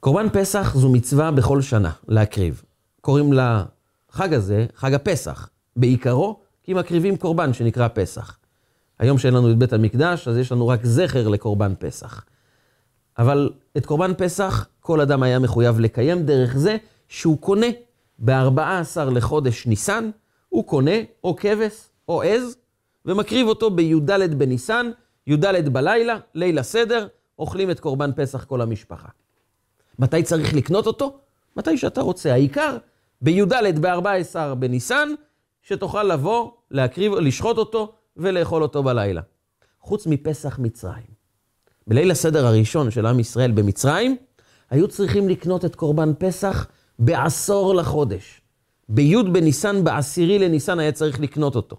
[0.00, 2.62] קורבן פסח זו מצווה בכל שנה להקריב.
[3.00, 5.48] קוראים לחג הזה חג הפסח.
[5.76, 8.38] בעיקרו, כי מקריבים קורבן שנקרא פסח.
[8.98, 12.24] היום שאין לנו את בית המקדש, אז יש לנו רק זכר לקורבן פסח.
[13.18, 16.76] אבל את קורבן פסח כל אדם היה מחויב לקיים דרך זה
[17.08, 17.66] שהוא קונה
[18.18, 20.10] ב-14 לחודש ניסן,
[20.48, 22.56] הוא קונה או כבש או עז,
[23.04, 24.90] ומקריב אותו בי"ד בניסן,
[25.26, 27.06] י"ד בלילה, ליל הסדר,
[27.38, 29.08] אוכלים את קורבן פסח כל המשפחה.
[29.98, 31.18] מתי צריך לקנות אותו?
[31.56, 32.32] מתי שאתה רוצה.
[32.32, 32.76] העיקר,
[33.22, 35.08] בי"ד ב-14 בניסן,
[35.62, 39.20] שתוכל לבוא, להקריב, לשחוט אותו ולאכול אותו בלילה.
[39.80, 41.18] חוץ מפסח מצרים.
[41.86, 44.16] בליל הסדר הראשון של עם ישראל במצרים,
[44.70, 46.66] היו צריכים לקנות את קורבן פסח
[46.98, 48.40] בעשור לחודש.
[48.88, 51.76] בי' בניסן, בעשירי לניסן היה צריך לקנות אותו.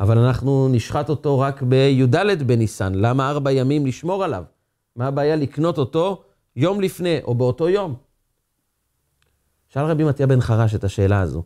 [0.00, 2.94] אבל אנחנו נשחט אותו רק בי"ד בניסן.
[2.94, 4.44] למה ארבע ימים לשמור עליו?
[4.96, 6.22] מה הבעיה לקנות אותו
[6.56, 7.94] יום לפני או באותו יום?
[9.68, 11.42] שאל רבי מתיה בן חרש את השאלה הזו,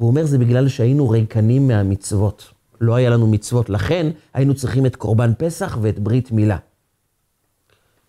[0.00, 2.50] והוא אומר, זה בגלל שהיינו ריקנים מהמצוות.
[2.80, 6.56] לא היה לנו מצוות, לכן היינו צריכים את קורבן פסח ואת ברית מילה.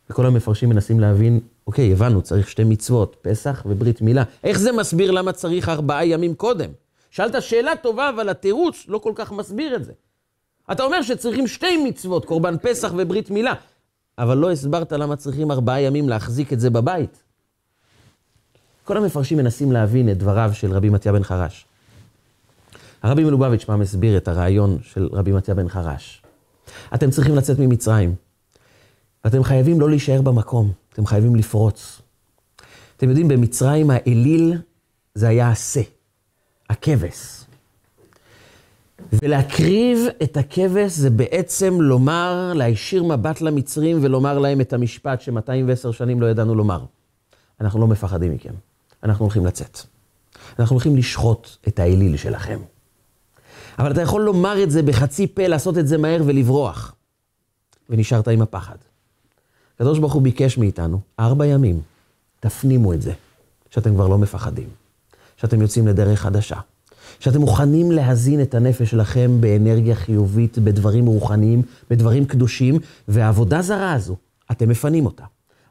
[0.09, 4.23] וכל המפרשים מנסים להבין, אוקיי, הבנו, צריך שתי מצוות, פסח וברית מילה.
[4.43, 6.69] איך זה מסביר למה צריך ארבעה ימים קודם?
[7.15, 9.93] שאלת שאלה טובה, אבל התירוץ לא כל כך מסביר את זה.
[10.71, 13.53] אתה אומר שצריכים שתי מצוות, קורבן פסח וברית מילה,
[14.17, 17.23] אבל לא הסברת למה צריכים ארבעה ימים להחזיק את זה בבית.
[18.83, 21.65] כל המפרשים מנסים להבין את דבריו של רבי מתיה בן חרש.
[23.03, 26.21] הרבי מלובביץ' פעם הסביר את הרעיון של רבי מתיה בן חרש.
[26.93, 28.15] אתם צריכים לצאת ממצרים.
[29.25, 32.01] ואתם חייבים לא להישאר במקום, אתם חייבים לפרוץ.
[32.97, 34.57] אתם יודעים, במצרים האליל
[35.13, 35.81] זה היה השה,
[36.69, 37.45] הכבש.
[39.13, 46.21] ולהקריב את הכבש זה בעצם לומר, להישיר מבט למצרים ולומר להם את המשפט ש-210 שנים
[46.21, 46.85] לא ידענו לומר.
[47.61, 48.53] אנחנו לא מפחדים מכם,
[49.03, 49.79] אנחנו הולכים לצאת.
[50.59, 52.59] אנחנו הולכים לשחוט את האליל שלכם.
[53.79, 56.95] אבל אתה יכול לומר את זה בחצי פה, לעשות את זה מהר ולברוח.
[57.89, 58.75] ונשארת עם הפחד.
[59.75, 61.81] הקדוש ברוך הוא ביקש מאיתנו, ארבע ימים,
[62.39, 63.13] תפנימו את זה,
[63.69, 64.69] שאתם כבר לא מפחדים,
[65.37, 66.55] שאתם יוצאים לדרך חדשה,
[67.19, 74.15] שאתם מוכנים להזין את הנפש שלכם באנרגיה חיובית, בדברים רוחניים, בדברים קדושים, והעבודה זרה הזו,
[74.51, 75.23] אתם מפנים אותה.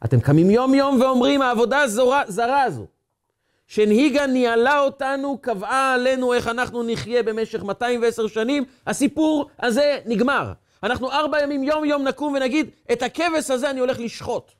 [0.04, 2.86] אתם קמים יום-יום ואומרים, העבודה הזרה, זרה הזו,
[3.66, 10.52] שהנהיגה, ניהלה אותנו, קבעה עלינו איך אנחנו נחיה במשך 210 שנים, הסיפור הזה נגמר.
[10.82, 14.52] אנחנו ארבע ימים יום-יום נקום ונגיד, את הכבש הזה אני הולך לשחוט.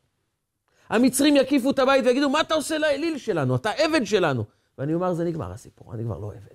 [0.90, 3.56] המצרים יקיפו את הבית ויגידו, מה אתה עושה לאליל שלנו?
[3.56, 4.44] אתה עבד שלנו.
[4.78, 6.54] ואני אומר, זה נגמר הסיפור, אני כבר לא עבד.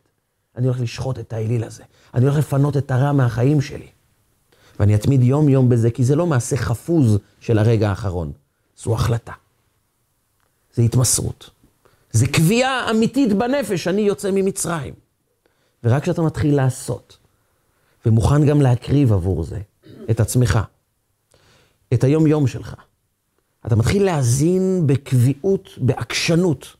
[0.56, 1.84] אני הולך לשחוט את האליל הזה.
[2.14, 3.88] אני הולך לפנות את הרע מהחיים שלי.
[4.80, 8.32] ואני אתמיד יום-יום בזה, כי זה לא מעשה חפוז של הרגע האחרון.
[8.78, 9.34] זו החלטה.
[10.74, 11.50] זה התמסרות.
[12.12, 14.94] זה קביעה אמיתית בנפש, אני יוצא ממצרים.
[15.84, 17.18] ורק כשאתה מתחיל לעשות,
[18.06, 19.60] ומוכן גם להקריב עבור זה
[20.12, 20.60] את עצמך,
[21.94, 22.76] את היום-יום שלך,
[23.66, 26.76] אתה מתחיל להזין בקביעות, בעקשנות,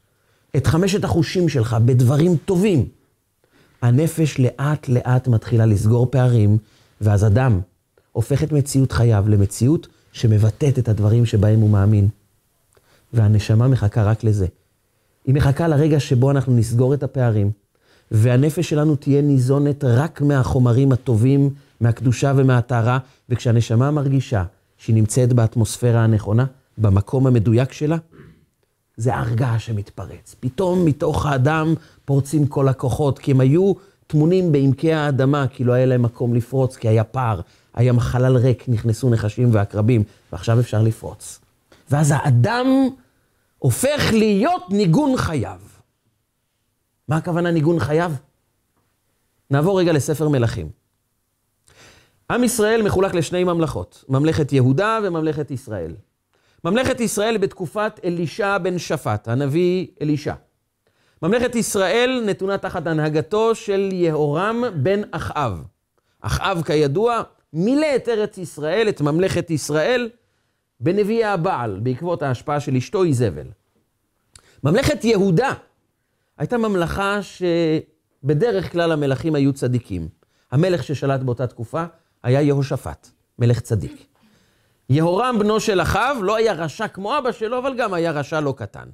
[0.58, 2.86] את חמשת החושים שלך בדברים טובים.
[3.82, 6.58] הנפש לאט לאט מתחילה לסגור פערים,
[7.02, 7.60] ואז אדם
[8.12, 12.08] הופך את מציאות חייו למציאות שמבטאת את הדברים שבהם הוא מאמין.
[13.14, 14.48] והנשמה מחכה רק לזה.
[15.26, 17.52] היא מחכה לרגע שבו אנחנו נסגור את הפערים,
[18.12, 21.50] והנפש שלנו תהיה ניזונת רק מהחומרים הטובים,
[21.82, 24.44] מהקדושה ומהטהרה, וכשהנשמה מרגישה
[24.78, 26.46] שהיא נמצאת באטמוספירה הנכונה,
[26.78, 27.98] במקום המדויק שלה,
[29.00, 30.36] זה הר געש שמתפרץ.
[30.40, 31.74] פתאום מתוך האדם
[32.06, 33.74] פורצים כל הכוחות, כי הם היו
[34.08, 37.42] טמונים בעמקי האדמה, כי לא היה להם מקום לפרוץ, כי היה פער,
[37.74, 41.40] היה חלל ריק, נכנסו נחשים ועקרבים, ועכשיו אפשר לפרוץ.
[41.90, 42.68] ואז האדם
[43.60, 45.60] הופך להיות ניגון חייו.
[47.08, 48.12] מה הכוונה ניגון חייו?
[49.50, 50.70] נעבור רגע לספר מלכים.
[52.32, 55.96] עם ישראל מחולק לשני ממלכות, ממלכת יהודה וממלכת ישראל.
[56.64, 60.34] ממלכת ישראל בתקופת אלישע בן שפט, הנביא אלישע.
[61.22, 65.64] ממלכת ישראל נתונה תחת הנהגתו של יהורם בן אחאב.
[66.22, 67.22] אחאב, כידוע,
[67.54, 70.10] מילא את ארץ ישראל, את ממלכת ישראל,
[70.80, 73.48] בנביאי הבעל, בעקבות ההשפעה של אשתו איזבל.
[74.64, 75.54] ממלכת יהודה
[76.38, 80.08] הייתה ממלכה שבדרך כלל המלכים היו צדיקים.
[80.52, 81.84] המלך ששלט באותה תקופה
[82.24, 84.09] היה יהושפט, מלך צדיק.
[84.90, 88.54] יהורם בנו של אחאב לא היה רשע כמו אבא שלו, אבל גם היה רשע לא
[88.58, 88.90] קטן.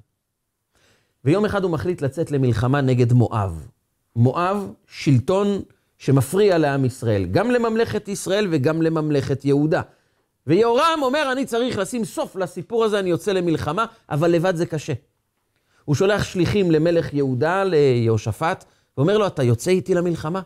[1.25, 3.67] ויום אחד הוא מחליט לצאת למלחמה נגד מואב.
[4.15, 5.62] מואב, שלטון
[5.97, 9.81] שמפריע לעם ישראל, גם לממלכת ישראל וגם לממלכת יהודה.
[10.47, 14.93] ויהורם אומר, אני צריך לשים סוף לסיפור הזה, אני יוצא למלחמה, אבל לבד זה קשה.
[15.86, 18.65] הוא שולח שליחים למלך יהודה, ליהושפט,
[18.97, 20.41] ואומר לו, אתה יוצא איתי למלחמה?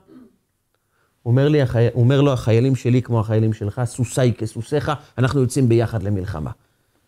[1.30, 1.60] אומר, לי,
[1.96, 6.52] אומר לו, החיילים שלי כמו החיילים שלך, סוסי כסוסיך, אנחנו יוצאים ביחד למלחמה.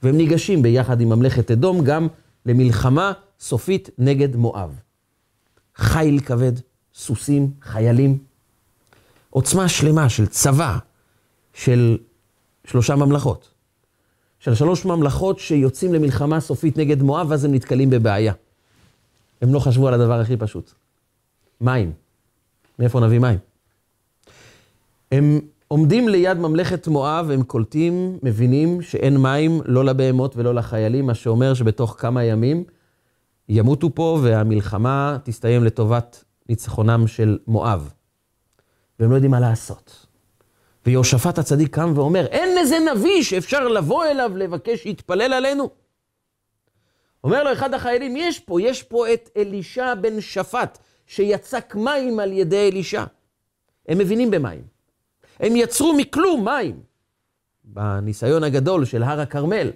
[0.03, 2.07] והם ניגשים ביחד עם ממלכת אדום גם
[2.45, 4.79] למלחמה סופית נגד מואב.
[5.75, 6.51] חיל כבד,
[6.95, 8.17] סוסים, חיילים,
[9.29, 10.77] עוצמה שלמה של צבא
[11.53, 11.97] של
[12.65, 13.49] שלושה ממלכות.
[14.39, 18.33] של שלוש ממלכות שיוצאים למלחמה סופית נגד מואב, ואז הם נתקלים בבעיה.
[19.41, 20.71] הם לא חשבו על הדבר הכי פשוט.
[21.61, 21.91] מים.
[22.79, 23.50] מאיפה נביא מים?
[25.11, 31.15] הם עומדים ליד ממלכת מואב, הם קולטים, מבינים שאין מים לא לבהמות ולא לחיילים, מה
[31.15, 32.63] שאומר שבתוך כמה ימים
[33.49, 37.93] ימותו פה והמלחמה תסתיים לטובת ניצחונם של מואב.
[38.99, 40.05] והם לא יודעים מה לעשות.
[40.85, 45.69] ויהושפט הצדיק קם ואומר, אין איזה נביא שאפשר לבוא אליו לבקש שיתפלל עלינו.
[47.23, 52.31] אומר לו אחד החיילים, יש פה, יש פה את אלישע בן שפט, שיצק מים על
[52.31, 53.03] ידי אלישע.
[53.87, 54.80] הם מבינים במים.
[55.41, 56.79] הם יצרו מכלום מים,
[57.63, 59.71] בניסיון הגדול של הר הכרמל.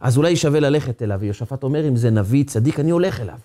[0.00, 3.38] אז אולי שווה ללכת אליו, ויהושפט אומר, אם זה נביא צדיק, אני הולך אליו.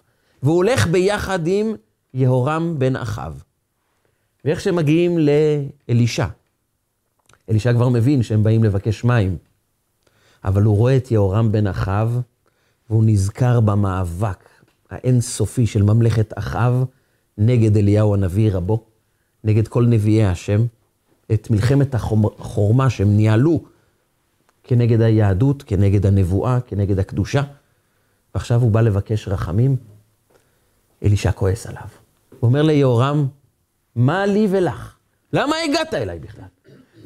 [0.43, 1.75] והוא הולך ביחד עם
[2.13, 3.43] יהורם בן אחאב.
[4.45, 6.27] ואיך מגיעים לאלישע,
[7.49, 9.37] אלישע כבר מבין שהם באים לבקש מים,
[10.43, 12.21] אבל הוא רואה את יהורם בן אחאב,
[12.89, 14.49] והוא נזכר במאבק
[14.89, 16.83] האינסופי של ממלכת אחאב
[17.37, 18.83] נגד אליהו הנביא רבו,
[19.43, 20.65] נגד כל נביאי השם,
[21.33, 23.63] את מלחמת החורמה שהם ניהלו
[24.63, 27.41] כנגד היהדות, כנגד הנבואה, כנגד הקדושה,
[28.35, 29.75] ועכשיו הוא בא לבקש רחמים,
[31.03, 31.87] אלישע כועס עליו.
[32.39, 33.27] הוא אומר ליהורם,
[33.95, 34.95] מה לי ולך?
[35.33, 36.45] למה הגעת אליי בכלל?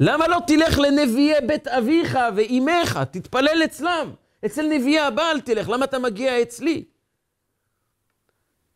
[0.00, 4.10] למה לא תלך לנביאי בית אביך ואימך, תתפלל אצלם?
[4.46, 6.84] אצל נביאי הבעל תלך, למה אתה מגיע אצלי?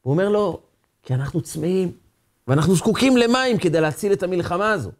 [0.03, 0.61] הוא אומר לו,
[1.03, 1.93] כי אנחנו צמאים,
[2.49, 4.91] ואנחנו זקוקים למים כדי להציל את המלחמה הזו.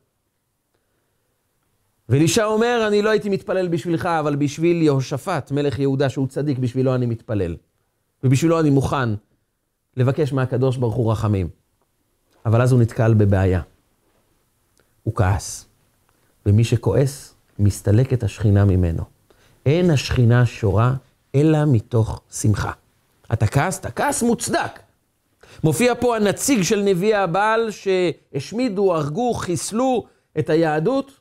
[2.09, 6.95] ואלישע אומר, אני לא הייתי מתפלל בשבילך, אבל בשביל יהושפט, מלך יהודה, שהוא צדיק, בשבילו
[6.95, 7.57] אני מתפלל.
[8.25, 9.09] ובשבילו אני מוכן
[9.97, 11.49] לבקש מהקדוש ברוך הוא רחמים.
[12.47, 13.61] אבל אז הוא נתקל בבעיה.
[15.03, 15.67] הוא כעס.
[16.47, 19.03] ומי שכועס, מסתלקת השכינה ממנו.
[19.67, 20.95] אין השכינה שורה,
[21.35, 22.73] אלא מתוך שמחה.
[23.33, 23.87] אתה כעסת?
[23.97, 24.81] כעס מוצדק.
[25.65, 30.07] מופיע פה הנציג של נביאי הבעל שהשמידו, הרגו, חיסלו
[30.39, 31.18] את היהדות,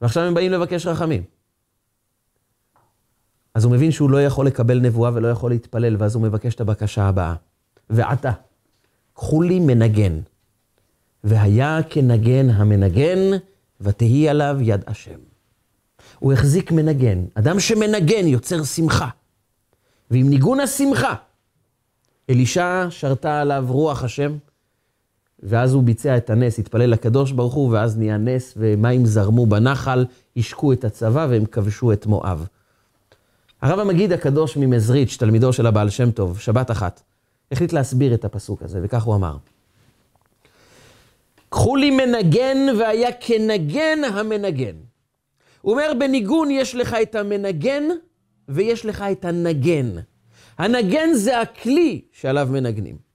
[0.00, 1.22] ועכשיו הם באים לבקש רחמים.
[3.54, 6.60] אז הוא מבין שהוא לא יכול לקבל נבואה ולא יכול להתפלל, ואז הוא מבקש את
[6.60, 7.34] הבקשה הבאה.
[7.90, 8.32] ועתה,
[9.14, 10.20] קחו לי מנגן,
[11.24, 13.18] והיה כנגן המנגן,
[13.80, 15.18] ותהי עליו יד השם.
[16.18, 17.24] הוא החזיק מנגן.
[17.34, 19.08] אדם שמנגן יוצר שמחה.
[20.10, 21.14] ועם ניגון השמחה,
[22.30, 24.36] אלישע שרתה עליו רוח השם,
[25.42, 30.04] ואז הוא ביצע את הנס, התפלל לקדוש ברוך הוא, ואז נהיה נס, ומים זרמו בנחל,
[30.36, 32.46] השקו את הצבא והם כבשו את מואב.
[33.62, 37.02] הרב המגיד הקדוש ממזריץ', תלמידו של הבעל שם טוב, שבת אחת,
[37.52, 39.36] החליט להסביר את הפסוק הזה, וכך הוא אמר:
[41.48, 44.76] קחו לי מנגן והיה כנגן המנגן.
[45.60, 47.82] הוא אומר, בניגון יש לך את המנגן
[48.48, 49.90] ויש לך את הנגן.
[50.58, 53.09] הנגן זה הכלי שעליו מנגנים.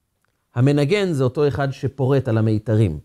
[0.56, 3.00] המנגן זה אותו אחד שפורט על המיתרים.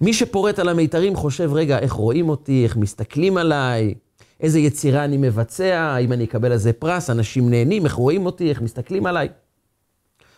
[0.00, 3.94] מי שפורט על המיתרים חושב, רגע, איך רואים אותי, איך מסתכלים עליי,
[4.40, 8.50] איזה יצירה אני מבצע, האם אני אקבל על זה פרס, אנשים נהנים, איך רואים אותי,
[8.50, 9.28] איך מסתכלים עליי.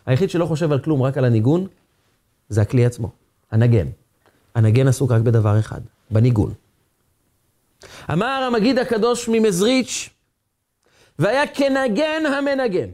[0.06, 1.66] היחיד שלא חושב על כלום, רק על הניגון,
[2.48, 3.10] זה הכלי עצמו,
[3.50, 3.86] הנגן.
[4.54, 5.80] הנגן עסוק רק בדבר אחד,
[6.10, 6.52] בניגון.
[8.12, 10.10] אמר המגיד הקדוש ממזריץ',
[11.18, 12.88] והיה כנגן המנגן.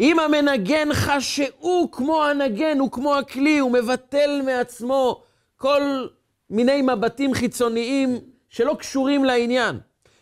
[0.00, 5.22] אם המנגן חש שהוא כמו הנגן, הוא כמו הכלי, הוא מבטל מעצמו
[5.56, 6.06] כל
[6.50, 9.78] מיני מבטים חיצוניים שלא קשורים לעניין.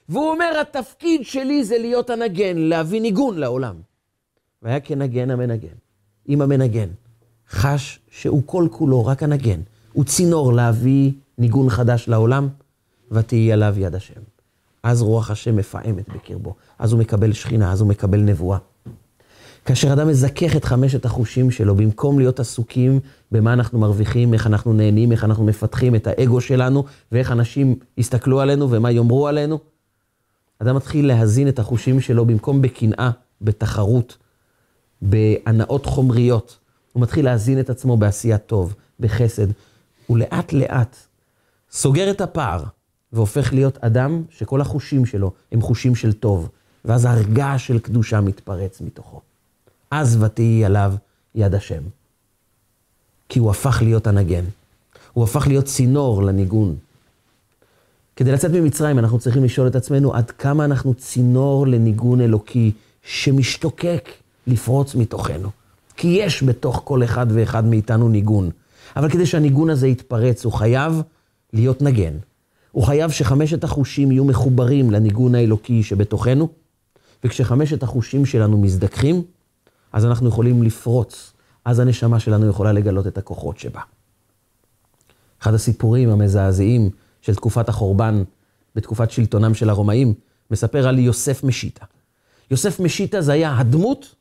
[0.08, 3.74] והוא אומר, התפקיד שלי זה להיות הנגן, להביא ניגון לעולם.
[4.62, 5.74] והיה כנגן המנגן.
[6.28, 6.88] אם המנגן
[7.50, 9.60] חש שהוא כל כולו רק הנגן,
[9.92, 12.48] הוא צינור להביא ניגון חדש לעולם,
[13.10, 14.20] ותהי עליו יד השם.
[14.82, 18.58] אז רוח השם מפעמת בקרבו, אז הוא מקבל שכינה, אז הוא מקבל נבואה.
[19.66, 23.00] כאשר אדם מזכך את חמשת החושים שלו, במקום להיות עסוקים
[23.32, 28.40] במה אנחנו מרוויחים, איך אנחנו נהנים, איך אנחנו מפתחים את האגו שלנו, ואיך אנשים יסתכלו
[28.40, 29.58] עלינו ומה יאמרו עלינו,
[30.58, 34.16] אדם מתחיל להזין את החושים שלו במקום בקנאה, בתחרות,
[35.02, 36.58] בהנאות חומריות.
[36.92, 39.46] הוא מתחיל להזין את עצמו בעשייה טוב, בחסד,
[40.10, 40.96] ולאט לאט
[41.70, 42.64] סוגר את הפער
[43.12, 46.48] והופך להיות אדם שכל החושים שלו הם חושים של טוב,
[46.84, 49.25] ואז הרגש של קדושה מתפרץ מתוכו.
[49.90, 50.94] אז ותהי עליו
[51.34, 51.82] יד השם.
[53.28, 54.44] כי הוא הפך להיות הנגן.
[55.12, 56.76] הוא הפך להיות צינור לניגון.
[58.16, 62.72] כדי לצאת ממצרים אנחנו צריכים לשאול את עצמנו עד כמה אנחנו צינור לניגון אלוקי
[63.02, 64.08] שמשתוקק
[64.46, 65.50] לפרוץ מתוכנו.
[65.96, 68.50] כי יש בתוך כל אחד ואחד מאיתנו ניגון.
[68.96, 71.02] אבל כדי שהניגון הזה יתפרץ, הוא חייב
[71.52, 72.12] להיות נגן.
[72.72, 76.48] הוא חייב שחמשת החושים יהיו מחוברים לניגון האלוקי שבתוכנו,
[77.24, 79.22] וכשחמשת החושים שלנו מזדככים,
[79.96, 81.32] אז אנחנו יכולים לפרוץ,
[81.64, 83.80] אז הנשמה שלנו יכולה לגלות את הכוחות שבה.
[85.42, 86.90] אחד הסיפורים המזעזעים
[87.22, 88.22] של תקופת החורבן,
[88.74, 90.14] בתקופת שלטונם של הרומאים,
[90.50, 91.84] מספר על יוסף משיטה.
[92.50, 94.14] יוסף משיטה זה היה הדמות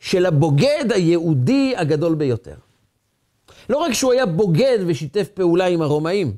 [0.00, 2.56] של הבוגד היהודי הגדול ביותר.
[3.68, 6.36] לא רק שהוא היה בוגד ושיתף פעולה עם הרומאים,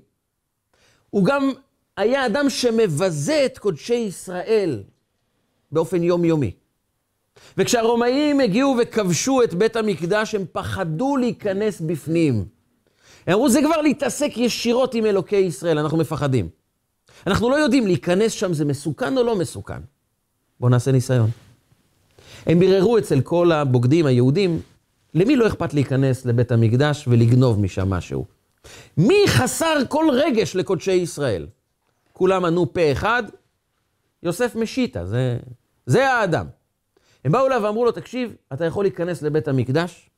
[1.11, 1.51] הוא גם
[1.97, 4.83] היה אדם שמבזה את קודשי ישראל
[5.73, 6.64] באופן יומיומי.
[7.59, 12.45] וכשהרומאים הגיעו וכבשו את בית המקדש, הם פחדו להיכנס בפנים.
[13.27, 16.49] הם אמרו, זה כבר להתעסק ישירות עם אלוקי ישראל, אנחנו מפחדים.
[17.27, 19.81] אנחנו לא יודעים, להיכנס שם זה מסוכן או לא מסוכן.
[20.61, 21.31] בואו נעשה ניסיון.
[22.47, 24.61] הם ביררו אצל כל הבוגדים היהודים,
[25.15, 28.25] למי לא אכפת להיכנס לבית המקדש ולגנוב משם משהו?
[28.97, 31.47] מי חסר כל רגש לקודשי ישראל?
[32.13, 33.23] כולם ענו פה אחד,
[34.23, 35.39] יוסף משיטה, זה,
[35.87, 36.47] זה האדם.
[37.25, 40.11] הם באו אליו ואמרו לו, תקשיב, אתה יכול להיכנס לבית המקדש,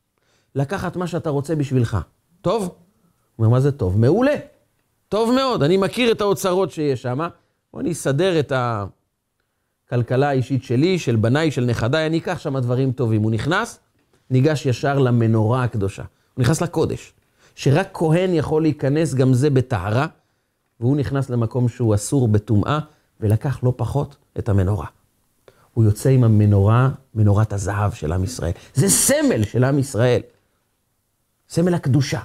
[0.55, 1.99] לקחת מה שאתה רוצה בשבילך.
[2.41, 2.63] טוב?
[2.63, 2.71] הוא
[3.39, 4.01] אומר, מה זה טוב?
[4.01, 4.35] מעולה.
[5.09, 7.29] טוב מאוד, אני מכיר את האוצרות שיש שם,
[7.73, 8.53] בוא אני אסדר את
[9.87, 13.23] הכלכלה האישית שלי, של בניי, של נכדיי, אני אקח שם דברים טובים.
[13.23, 13.79] הוא נכנס,
[14.31, 16.03] ניגש ישר למנורה הקדושה.
[16.35, 17.13] הוא נכנס לקודש.
[17.55, 20.07] שרק כהן יכול להיכנס, גם זה בטהרה,
[20.81, 22.79] והוא נכנס למקום שהוא אסור בטומאה,
[23.21, 24.87] ולקח לא פחות את המנורה.
[25.77, 28.53] הוא יוצא עם המנורה, מנורת הזהב של עם ישראל.
[28.75, 30.21] זה סמל של עם ישראל.
[31.49, 32.21] סמל הקדושה,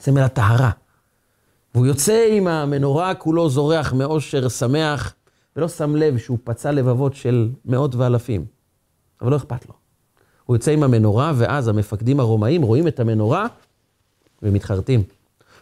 [0.00, 0.70] סמל הטהרה.
[1.74, 5.14] והוא יוצא עם המנורה, כולו זורח מאושר, שמח,
[5.56, 8.44] ולא שם לב שהוא פצע לבבות של מאות ואלפים.
[9.20, 9.74] אבל לא אכפת לו.
[10.44, 13.46] הוא יוצא עם המנורה, ואז המפקדים הרומאים רואים את המנורה
[14.42, 15.00] ומתחרטים.
[15.00, 15.12] אומרים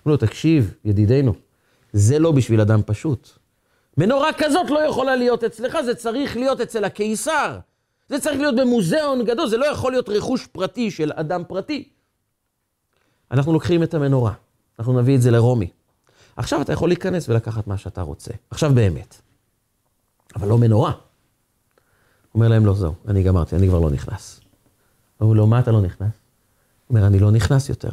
[0.07, 1.35] לו, תקשיב, ידידנו,
[1.93, 3.39] זה לא בשביל אדם פשוט.
[3.97, 7.59] מנורה כזאת לא יכולה להיות אצלך, זה צריך להיות אצל הקיסר.
[8.09, 11.89] זה צריך להיות במוזיאון גדול, זה לא יכול להיות רכוש פרטי של אדם פרטי.
[13.31, 14.33] אנחנו לוקחים את המנורה,
[14.79, 15.71] אנחנו נביא את זה לרומי.
[16.37, 18.33] עכשיו אתה יכול להיכנס ולקחת מה שאתה רוצה.
[18.51, 19.21] עכשיו באמת.
[20.37, 20.93] אבל לא מנורה.
[22.35, 24.41] אומר להם, לא, זהו, אני גמרתי, אני כבר לא נכנס.
[25.23, 26.01] אמרו לו, מה אתה לא נכנס?
[26.87, 27.91] הוא אומר, אני לא נכנס יותר.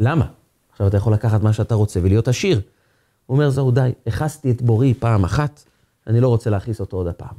[0.00, 0.26] למה?
[0.72, 2.60] עכשיו אתה יכול לקחת מה שאתה רוצה ולהיות עשיר.
[3.32, 5.64] אומר, זהו, די, הכסתי את בורי פעם אחת,
[6.06, 7.34] אני לא רוצה להכיס אותו עוד הפעם.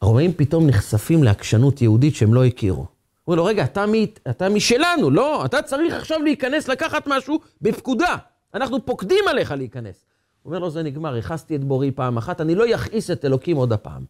[0.00, 2.78] הרומאים פתאום נחשפים לעקשנות יהודית שהם לא הכירו.
[2.78, 2.86] הוא
[3.26, 3.92] אומר לו, רגע, אתה, מ...
[4.30, 8.16] אתה משלנו, לא, אתה צריך עכשיו להיכנס לקחת משהו בפקודה.
[8.54, 10.04] אנחנו פוקדים עליך להיכנס.
[10.42, 13.56] הוא אומר לו, זה נגמר, הכסתי את בורי פעם אחת, אני לא יכעיס את אלוקים
[13.56, 14.04] עוד הפעם.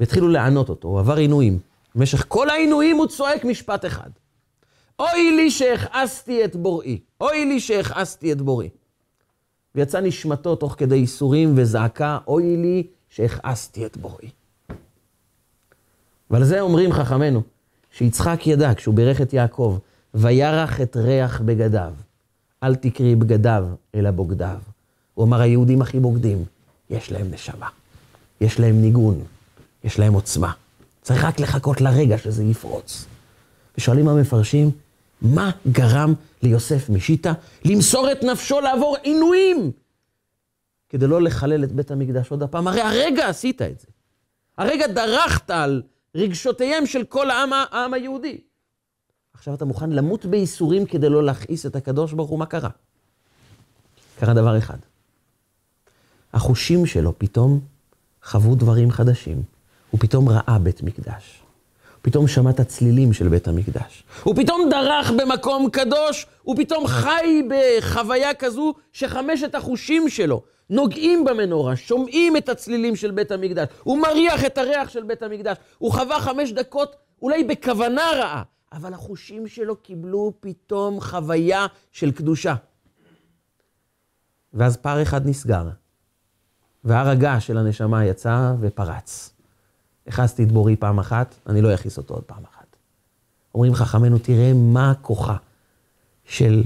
[0.00, 1.58] והתחילו לענות אותו, הוא עבר עינויים.
[1.94, 4.10] במשך כל העינויים הוא צועק משפט אחד.
[4.98, 8.68] אוי לי שהכעסתי את בוראי, אוי לי שהכעסתי את בוראי.
[9.74, 14.30] ויצא נשמתו תוך כדי ייסורים וזעקה, אוי לי שהכעסתי את בוראי.
[16.30, 17.42] ועל זה אומרים חכמינו,
[17.92, 19.78] שיצחק ידע כשהוא בירך את יעקב,
[20.14, 21.92] וירח את ריח בגדיו.
[22.62, 24.58] אל תקרי בגדיו, אלא בוגדיו.
[25.14, 26.44] הוא אמר, היהודים הכי בוגדים,
[26.90, 27.68] יש להם נשמה,
[28.40, 29.20] יש להם ניגון,
[29.84, 30.52] יש להם עוצמה.
[31.02, 33.04] צריך רק לחכות לרגע שזה יפרוץ.
[33.78, 34.70] ושואלים המפרשים,
[35.22, 37.32] מה גרם ליוסף משיטה
[37.64, 39.72] למסור את נפשו לעבור עינויים
[40.88, 42.68] כדי לא לחלל את בית המקדש עוד הפעם?
[42.68, 43.86] הרי הרגע עשית את זה.
[44.58, 45.82] הרגע דרכת על
[46.14, 48.40] רגשותיהם של כל העם, העם היהודי.
[49.34, 52.70] עכשיו אתה מוכן למות בייסורים כדי לא להכעיס את הקדוש ברוך הוא, מה קרה?
[54.18, 54.78] קרה דבר אחד.
[56.32, 57.60] החושים שלו פתאום
[58.24, 59.42] חוו דברים חדשים.
[59.90, 61.42] הוא פתאום ראה בית מקדש.
[62.02, 64.04] פתאום שמע את הצלילים של בית המקדש.
[64.22, 71.76] הוא פתאום דרך במקום קדוש, הוא פתאום חי בחוויה כזו שחמשת החושים שלו נוגעים במנורה,
[71.76, 76.20] שומעים את הצלילים של בית המקדש, הוא מריח את הריח של בית המקדש, הוא חווה
[76.20, 78.42] חמש דקות אולי בכוונה רעה,
[78.72, 82.54] אבל החושים שלו קיבלו פתאום חוויה של קדושה.
[84.54, 85.68] ואז פער אחד נסגר,
[86.84, 89.37] והר הגעש של הנשמה יצא ופרץ.
[90.08, 92.76] הכנסתי את בורי פעם אחת, אני לא אכניס אותו עוד פעם אחת.
[93.54, 95.36] אומרים חכמינו, תראה מה הכוחה
[96.24, 96.62] של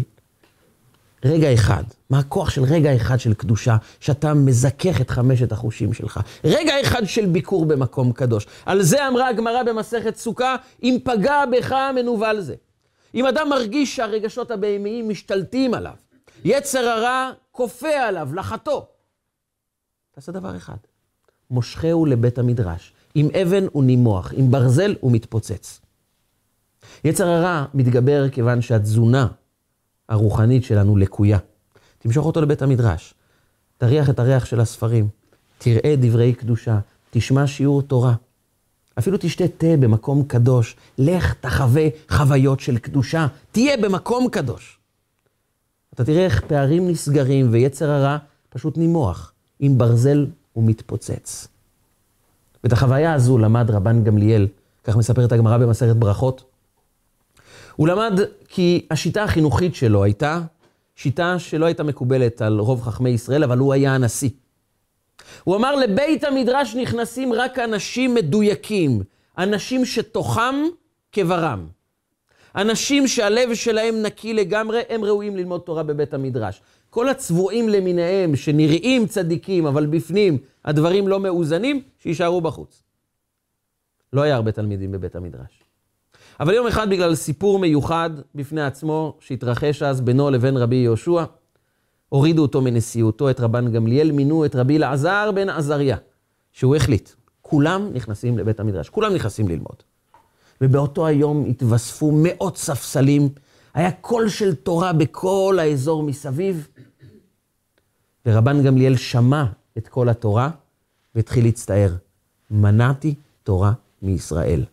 [1.25, 6.21] רגע אחד, מה הכוח של רגע אחד של קדושה, שאתה מזכך את חמשת החושים שלך.
[6.45, 8.47] רגע אחד של ביקור במקום קדוש.
[8.67, 12.55] על זה אמרה הגמרא במסכת סוכה, אם פגע בך מנוול זה.
[13.15, 15.95] אם אדם מרגיש שהרגשות הבהמיים משתלטים עליו,
[16.45, 18.87] יצר הרע כופה עליו, לחתו.
[20.15, 20.77] תעשה דבר אחד,
[21.51, 22.93] מושכהו לבית המדרש.
[23.15, 25.81] עם אבן הוא נימוח, עם ברזל הוא מתפוצץ.
[27.05, 29.27] יצר הרע מתגבר כיוון שהתזונה
[30.09, 31.39] הרוחנית שלנו לקויה.
[31.99, 33.15] תמשוך אותו לבית המדרש,
[33.79, 35.09] תריח את הריח של הספרים,
[35.59, 36.79] תראה דברי קדושה,
[37.11, 38.15] תשמע שיעור תורה.
[38.99, 44.79] אפילו תשתה תה במקום קדוש, לך תחווה חוויות של קדושה, תהיה במקום קדוש.
[45.95, 48.17] אתה תראה איך פערים נסגרים ויצר הרע
[48.49, 51.49] פשוט נימוח, עם ברזל ומתפוצץ.
[52.65, 54.47] ואת החוויה הזו למד רבן גמליאל,
[54.85, 56.45] כך מספרת הגמרא במסכת ברכות.
[57.77, 60.41] הוא למד כי השיטה החינוכית שלו הייתה
[60.97, 64.31] שיטה שלא הייתה מקובלת על רוב חכמי ישראל, אבל הוא היה הנשיא.
[65.45, 69.03] הוא אמר, לבית המדרש נכנסים רק אנשים מדויקים,
[69.39, 70.55] אנשים שתוכם
[71.13, 71.67] כברם.
[72.57, 76.63] אנשים שהלב שלהם נקי לגמרי, הם ראויים ללמוד תורה בבית המדרש.
[76.93, 82.83] כל הצבועים למיניהם, שנראים צדיקים, אבל בפנים הדברים לא מאוזנים, שיישארו בחוץ.
[84.13, 85.63] לא היה הרבה תלמידים בבית המדרש.
[86.41, 91.25] אבל יום אחד, בגלל סיפור מיוחד בפני עצמו, שהתרחש אז בינו לבין רבי יהושע,
[92.09, 95.97] הורידו אותו מנשיאותו, את רבן גמליאל, מינו את רבי אלעזר בן עזריה,
[96.53, 97.11] שהוא החליט,
[97.43, 99.83] כולם נכנסים לבית המדרש, כולם נכנסים ללמוד.
[100.61, 103.29] ובאותו היום התווספו מאות ספסלים,
[103.75, 106.69] היה קול של תורה בכל האזור מסביב,
[108.27, 109.45] ורבן גמליאל שמע
[109.79, 110.51] את קול התורה
[111.15, 111.97] והתחיל להצטער.
[112.51, 114.65] מנעתי תורה מישראל.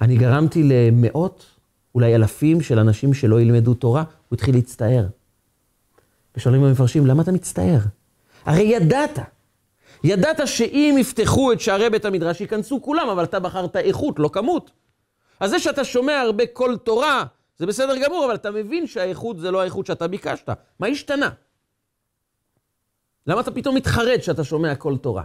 [0.00, 1.46] אני גרמתי למאות
[1.94, 5.06] אולי אלפים של אנשים שלא ילמדו תורה, הוא התחיל להצטער.
[6.36, 7.78] ושואלים המפרשים, למה אתה מצטער?
[8.44, 9.18] הרי ידעת,
[10.04, 14.70] ידעת שאם יפתחו את שערי בית המדרש, ייכנסו כולם, אבל אתה בחרת איכות, לא כמות.
[15.40, 17.24] אז זה שאתה שומע הרבה קול תורה,
[17.62, 20.50] זה בסדר גמור, אבל אתה מבין שהאיכות זה לא האיכות שאתה ביקשת.
[20.78, 21.30] מה השתנה?
[23.26, 25.24] למה אתה פתאום מתחרט שאתה שומע קול תורה?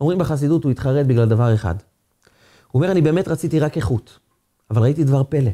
[0.00, 1.74] אומרים בחסידות, הוא התחרט בגלל דבר אחד.
[2.70, 4.18] הוא אומר, אני באמת רציתי רק איכות,
[4.70, 5.50] אבל ראיתי דבר פלא.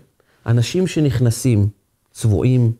[0.47, 1.69] אנשים שנכנסים,
[2.11, 2.73] צבועים,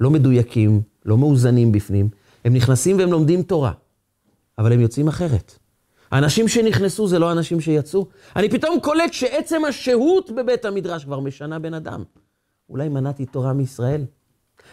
[0.00, 2.08] לא מדויקים, לא מאוזנים בפנים,
[2.44, 3.72] הם נכנסים והם לומדים תורה,
[4.58, 5.58] אבל הם יוצאים אחרת.
[6.10, 8.06] האנשים שנכנסו זה לא האנשים שיצאו.
[8.36, 12.04] אני פתאום קולט שעצם השהות בבית המדרש כבר משנה בן אדם.
[12.70, 14.04] אולי מנעתי תורה מישראל?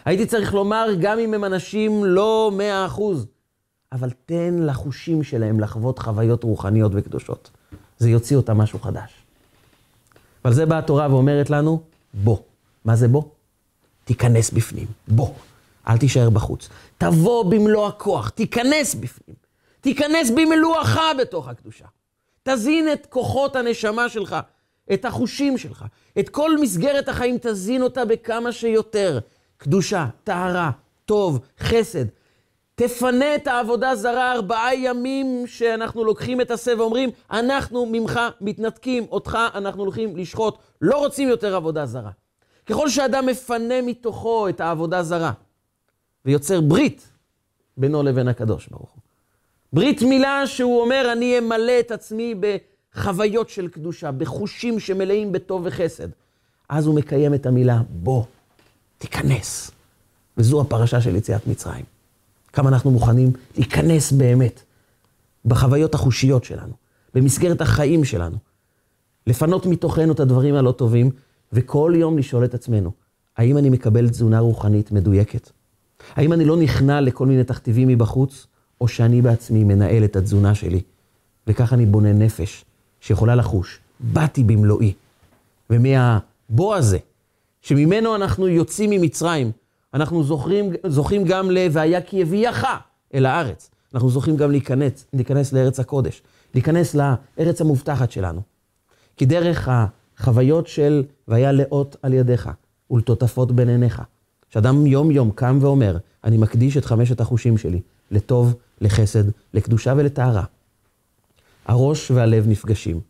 [0.04, 3.26] הייתי צריך לומר, גם אם הם אנשים לא מאה אחוז,
[3.92, 7.50] אבל תן לחושים שלהם לחוות חוויות רוחניות וקדושות.
[7.98, 9.12] זה יוציא אותם משהו חדש.
[10.44, 11.82] ועל זה באה התורה ואומרת לנו,
[12.14, 12.38] בוא.
[12.84, 13.22] מה זה בוא?
[14.04, 15.30] תיכנס בפנים, בוא.
[15.88, 16.68] אל תישאר בחוץ.
[16.98, 19.45] תבוא במלוא הכוח, תיכנס בפנים.
[19.86, 21.84] תיכנס במלואך בתוך הקדושה.
[22.42, 24.36] תזין את כוחות הנשמה שלך,
[24.92, 25.84] את החושים שלך,
[26.18, 29.18] את כל מסגרת החיים, תזין אותה בכמה שיותר.
[29.56, 30.70] קדושה, טהרה,
[31.04, 32.04] טוב, חסד.
[32.74, 39.38] תפנה את העבודה זרה ארבעה ימים שאנחנו לוקחים את השה ואומרים, אנחנו ממך מתנתקים, אותך
[39.54, 42.10] אנחנו הולכים לשחוט, לא רוצים יותר עבודה זרה.
[42.66, 45.32] ככל שאדם מפנה מתוכו את העבודה זרה
[46.24, 47.08] ויוצר ברית
[47.76, 49.05] בינו לבין הקדוש ברוך הוא.
[49.72, 52.34] ברית מילה שהוא אומר, אני אמלא את עצמי
[52.94, 56.08] בחוויות של קדושה, בחושים שמלאים בטוב וחסד.
[56.68, 58.24] אז הוא מקיים את המילה, בוא,
[58.98, 59.70] תיכנס.
[60.36, 61.84] וזו הפרשה של יציאת מצרים.
[62.52, 64.62] כמה אנחנו מוכנים להיכנס באמת
[65.44, 66.72] בחוויות החושיות שלנו,
[67.14, 68.36] במסגרת החיים שלנו,
[69.26, 71.10] לפנות מתוכנו את הדברים הלא טובים,
[71.52, 72.92] וכל יום לשאול את עצמנו,
[73.36, 75.50] האם אני מקבל תזונה רוחנית מדויקת?
[76.14, 78.46] האם אני לא נכנע לכל מיני תכתיבים מבחוץ,
[78.80, 80.80] או שאני בעצמי מנהל את התזונה שלי,
[81.46, 82.64] וכך אני בונה נפש
[83.00, 84.92] שיכולה לחוש, באתי במלואי.
[85.70, 86.98] ומהבוא הזה,
[87.62, 89.50] שממנו אנחנו יוצאים ממצרים,
[89.94, 91.58] אנחנו זוכרים, זוכים גם ל...
[91.72, 92.66] והיה כי הביאך
[93.14, 93.70] אל הארץ.
[93.94, 96.22] אנחנו זוכים גם להיכנס, להיכנס לארץ הקודש,
[96.54, 98.40] להיכנס לארץ המובטחת שלנו.
[99.16, 102.50] כי דרך החוויות של והיה לאות על ידיך
[102.90, 104.02] ולטוטפות בין עיניך,
[104.50, 109.24] שאדם יום-יום קם ואומר, אני מקדיש את חמשת החושים שלי לטוב, לחסד,
[109.54, 110.44] לקדושה ולטהרה.
[111.66, 113.00] הראש והלב נפגשים,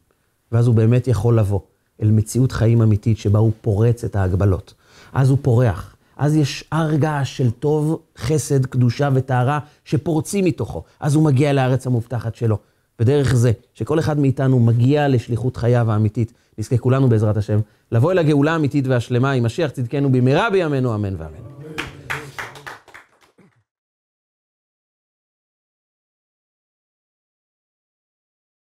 [0.52, 1.60] ואז הוא באמת יכול לבוא
[2.02, 4.74] אל מציאות חיים אמיתית שבה הוא פורץ את ההגבלות.
[5.12, 10.82] אז הוא פורח, אז יש הר געש של טוב, חסד, קדושה וטהרה שפורצים מתוכו.
[11.00, 12.58] אז הוא מגיע לארץ המובטחת שלו.
[13.00, 17.58] ודרך זה, שכל אחד מאיתנו מגיע לשליחות חייו האמיתית, נזכה כולנו בעזרת השם,
[17.92, 21.56] לבוא אל הגאולה האמיתית והשלמה עם משיח צדקנו במהרה בימינו, אמן ואמן.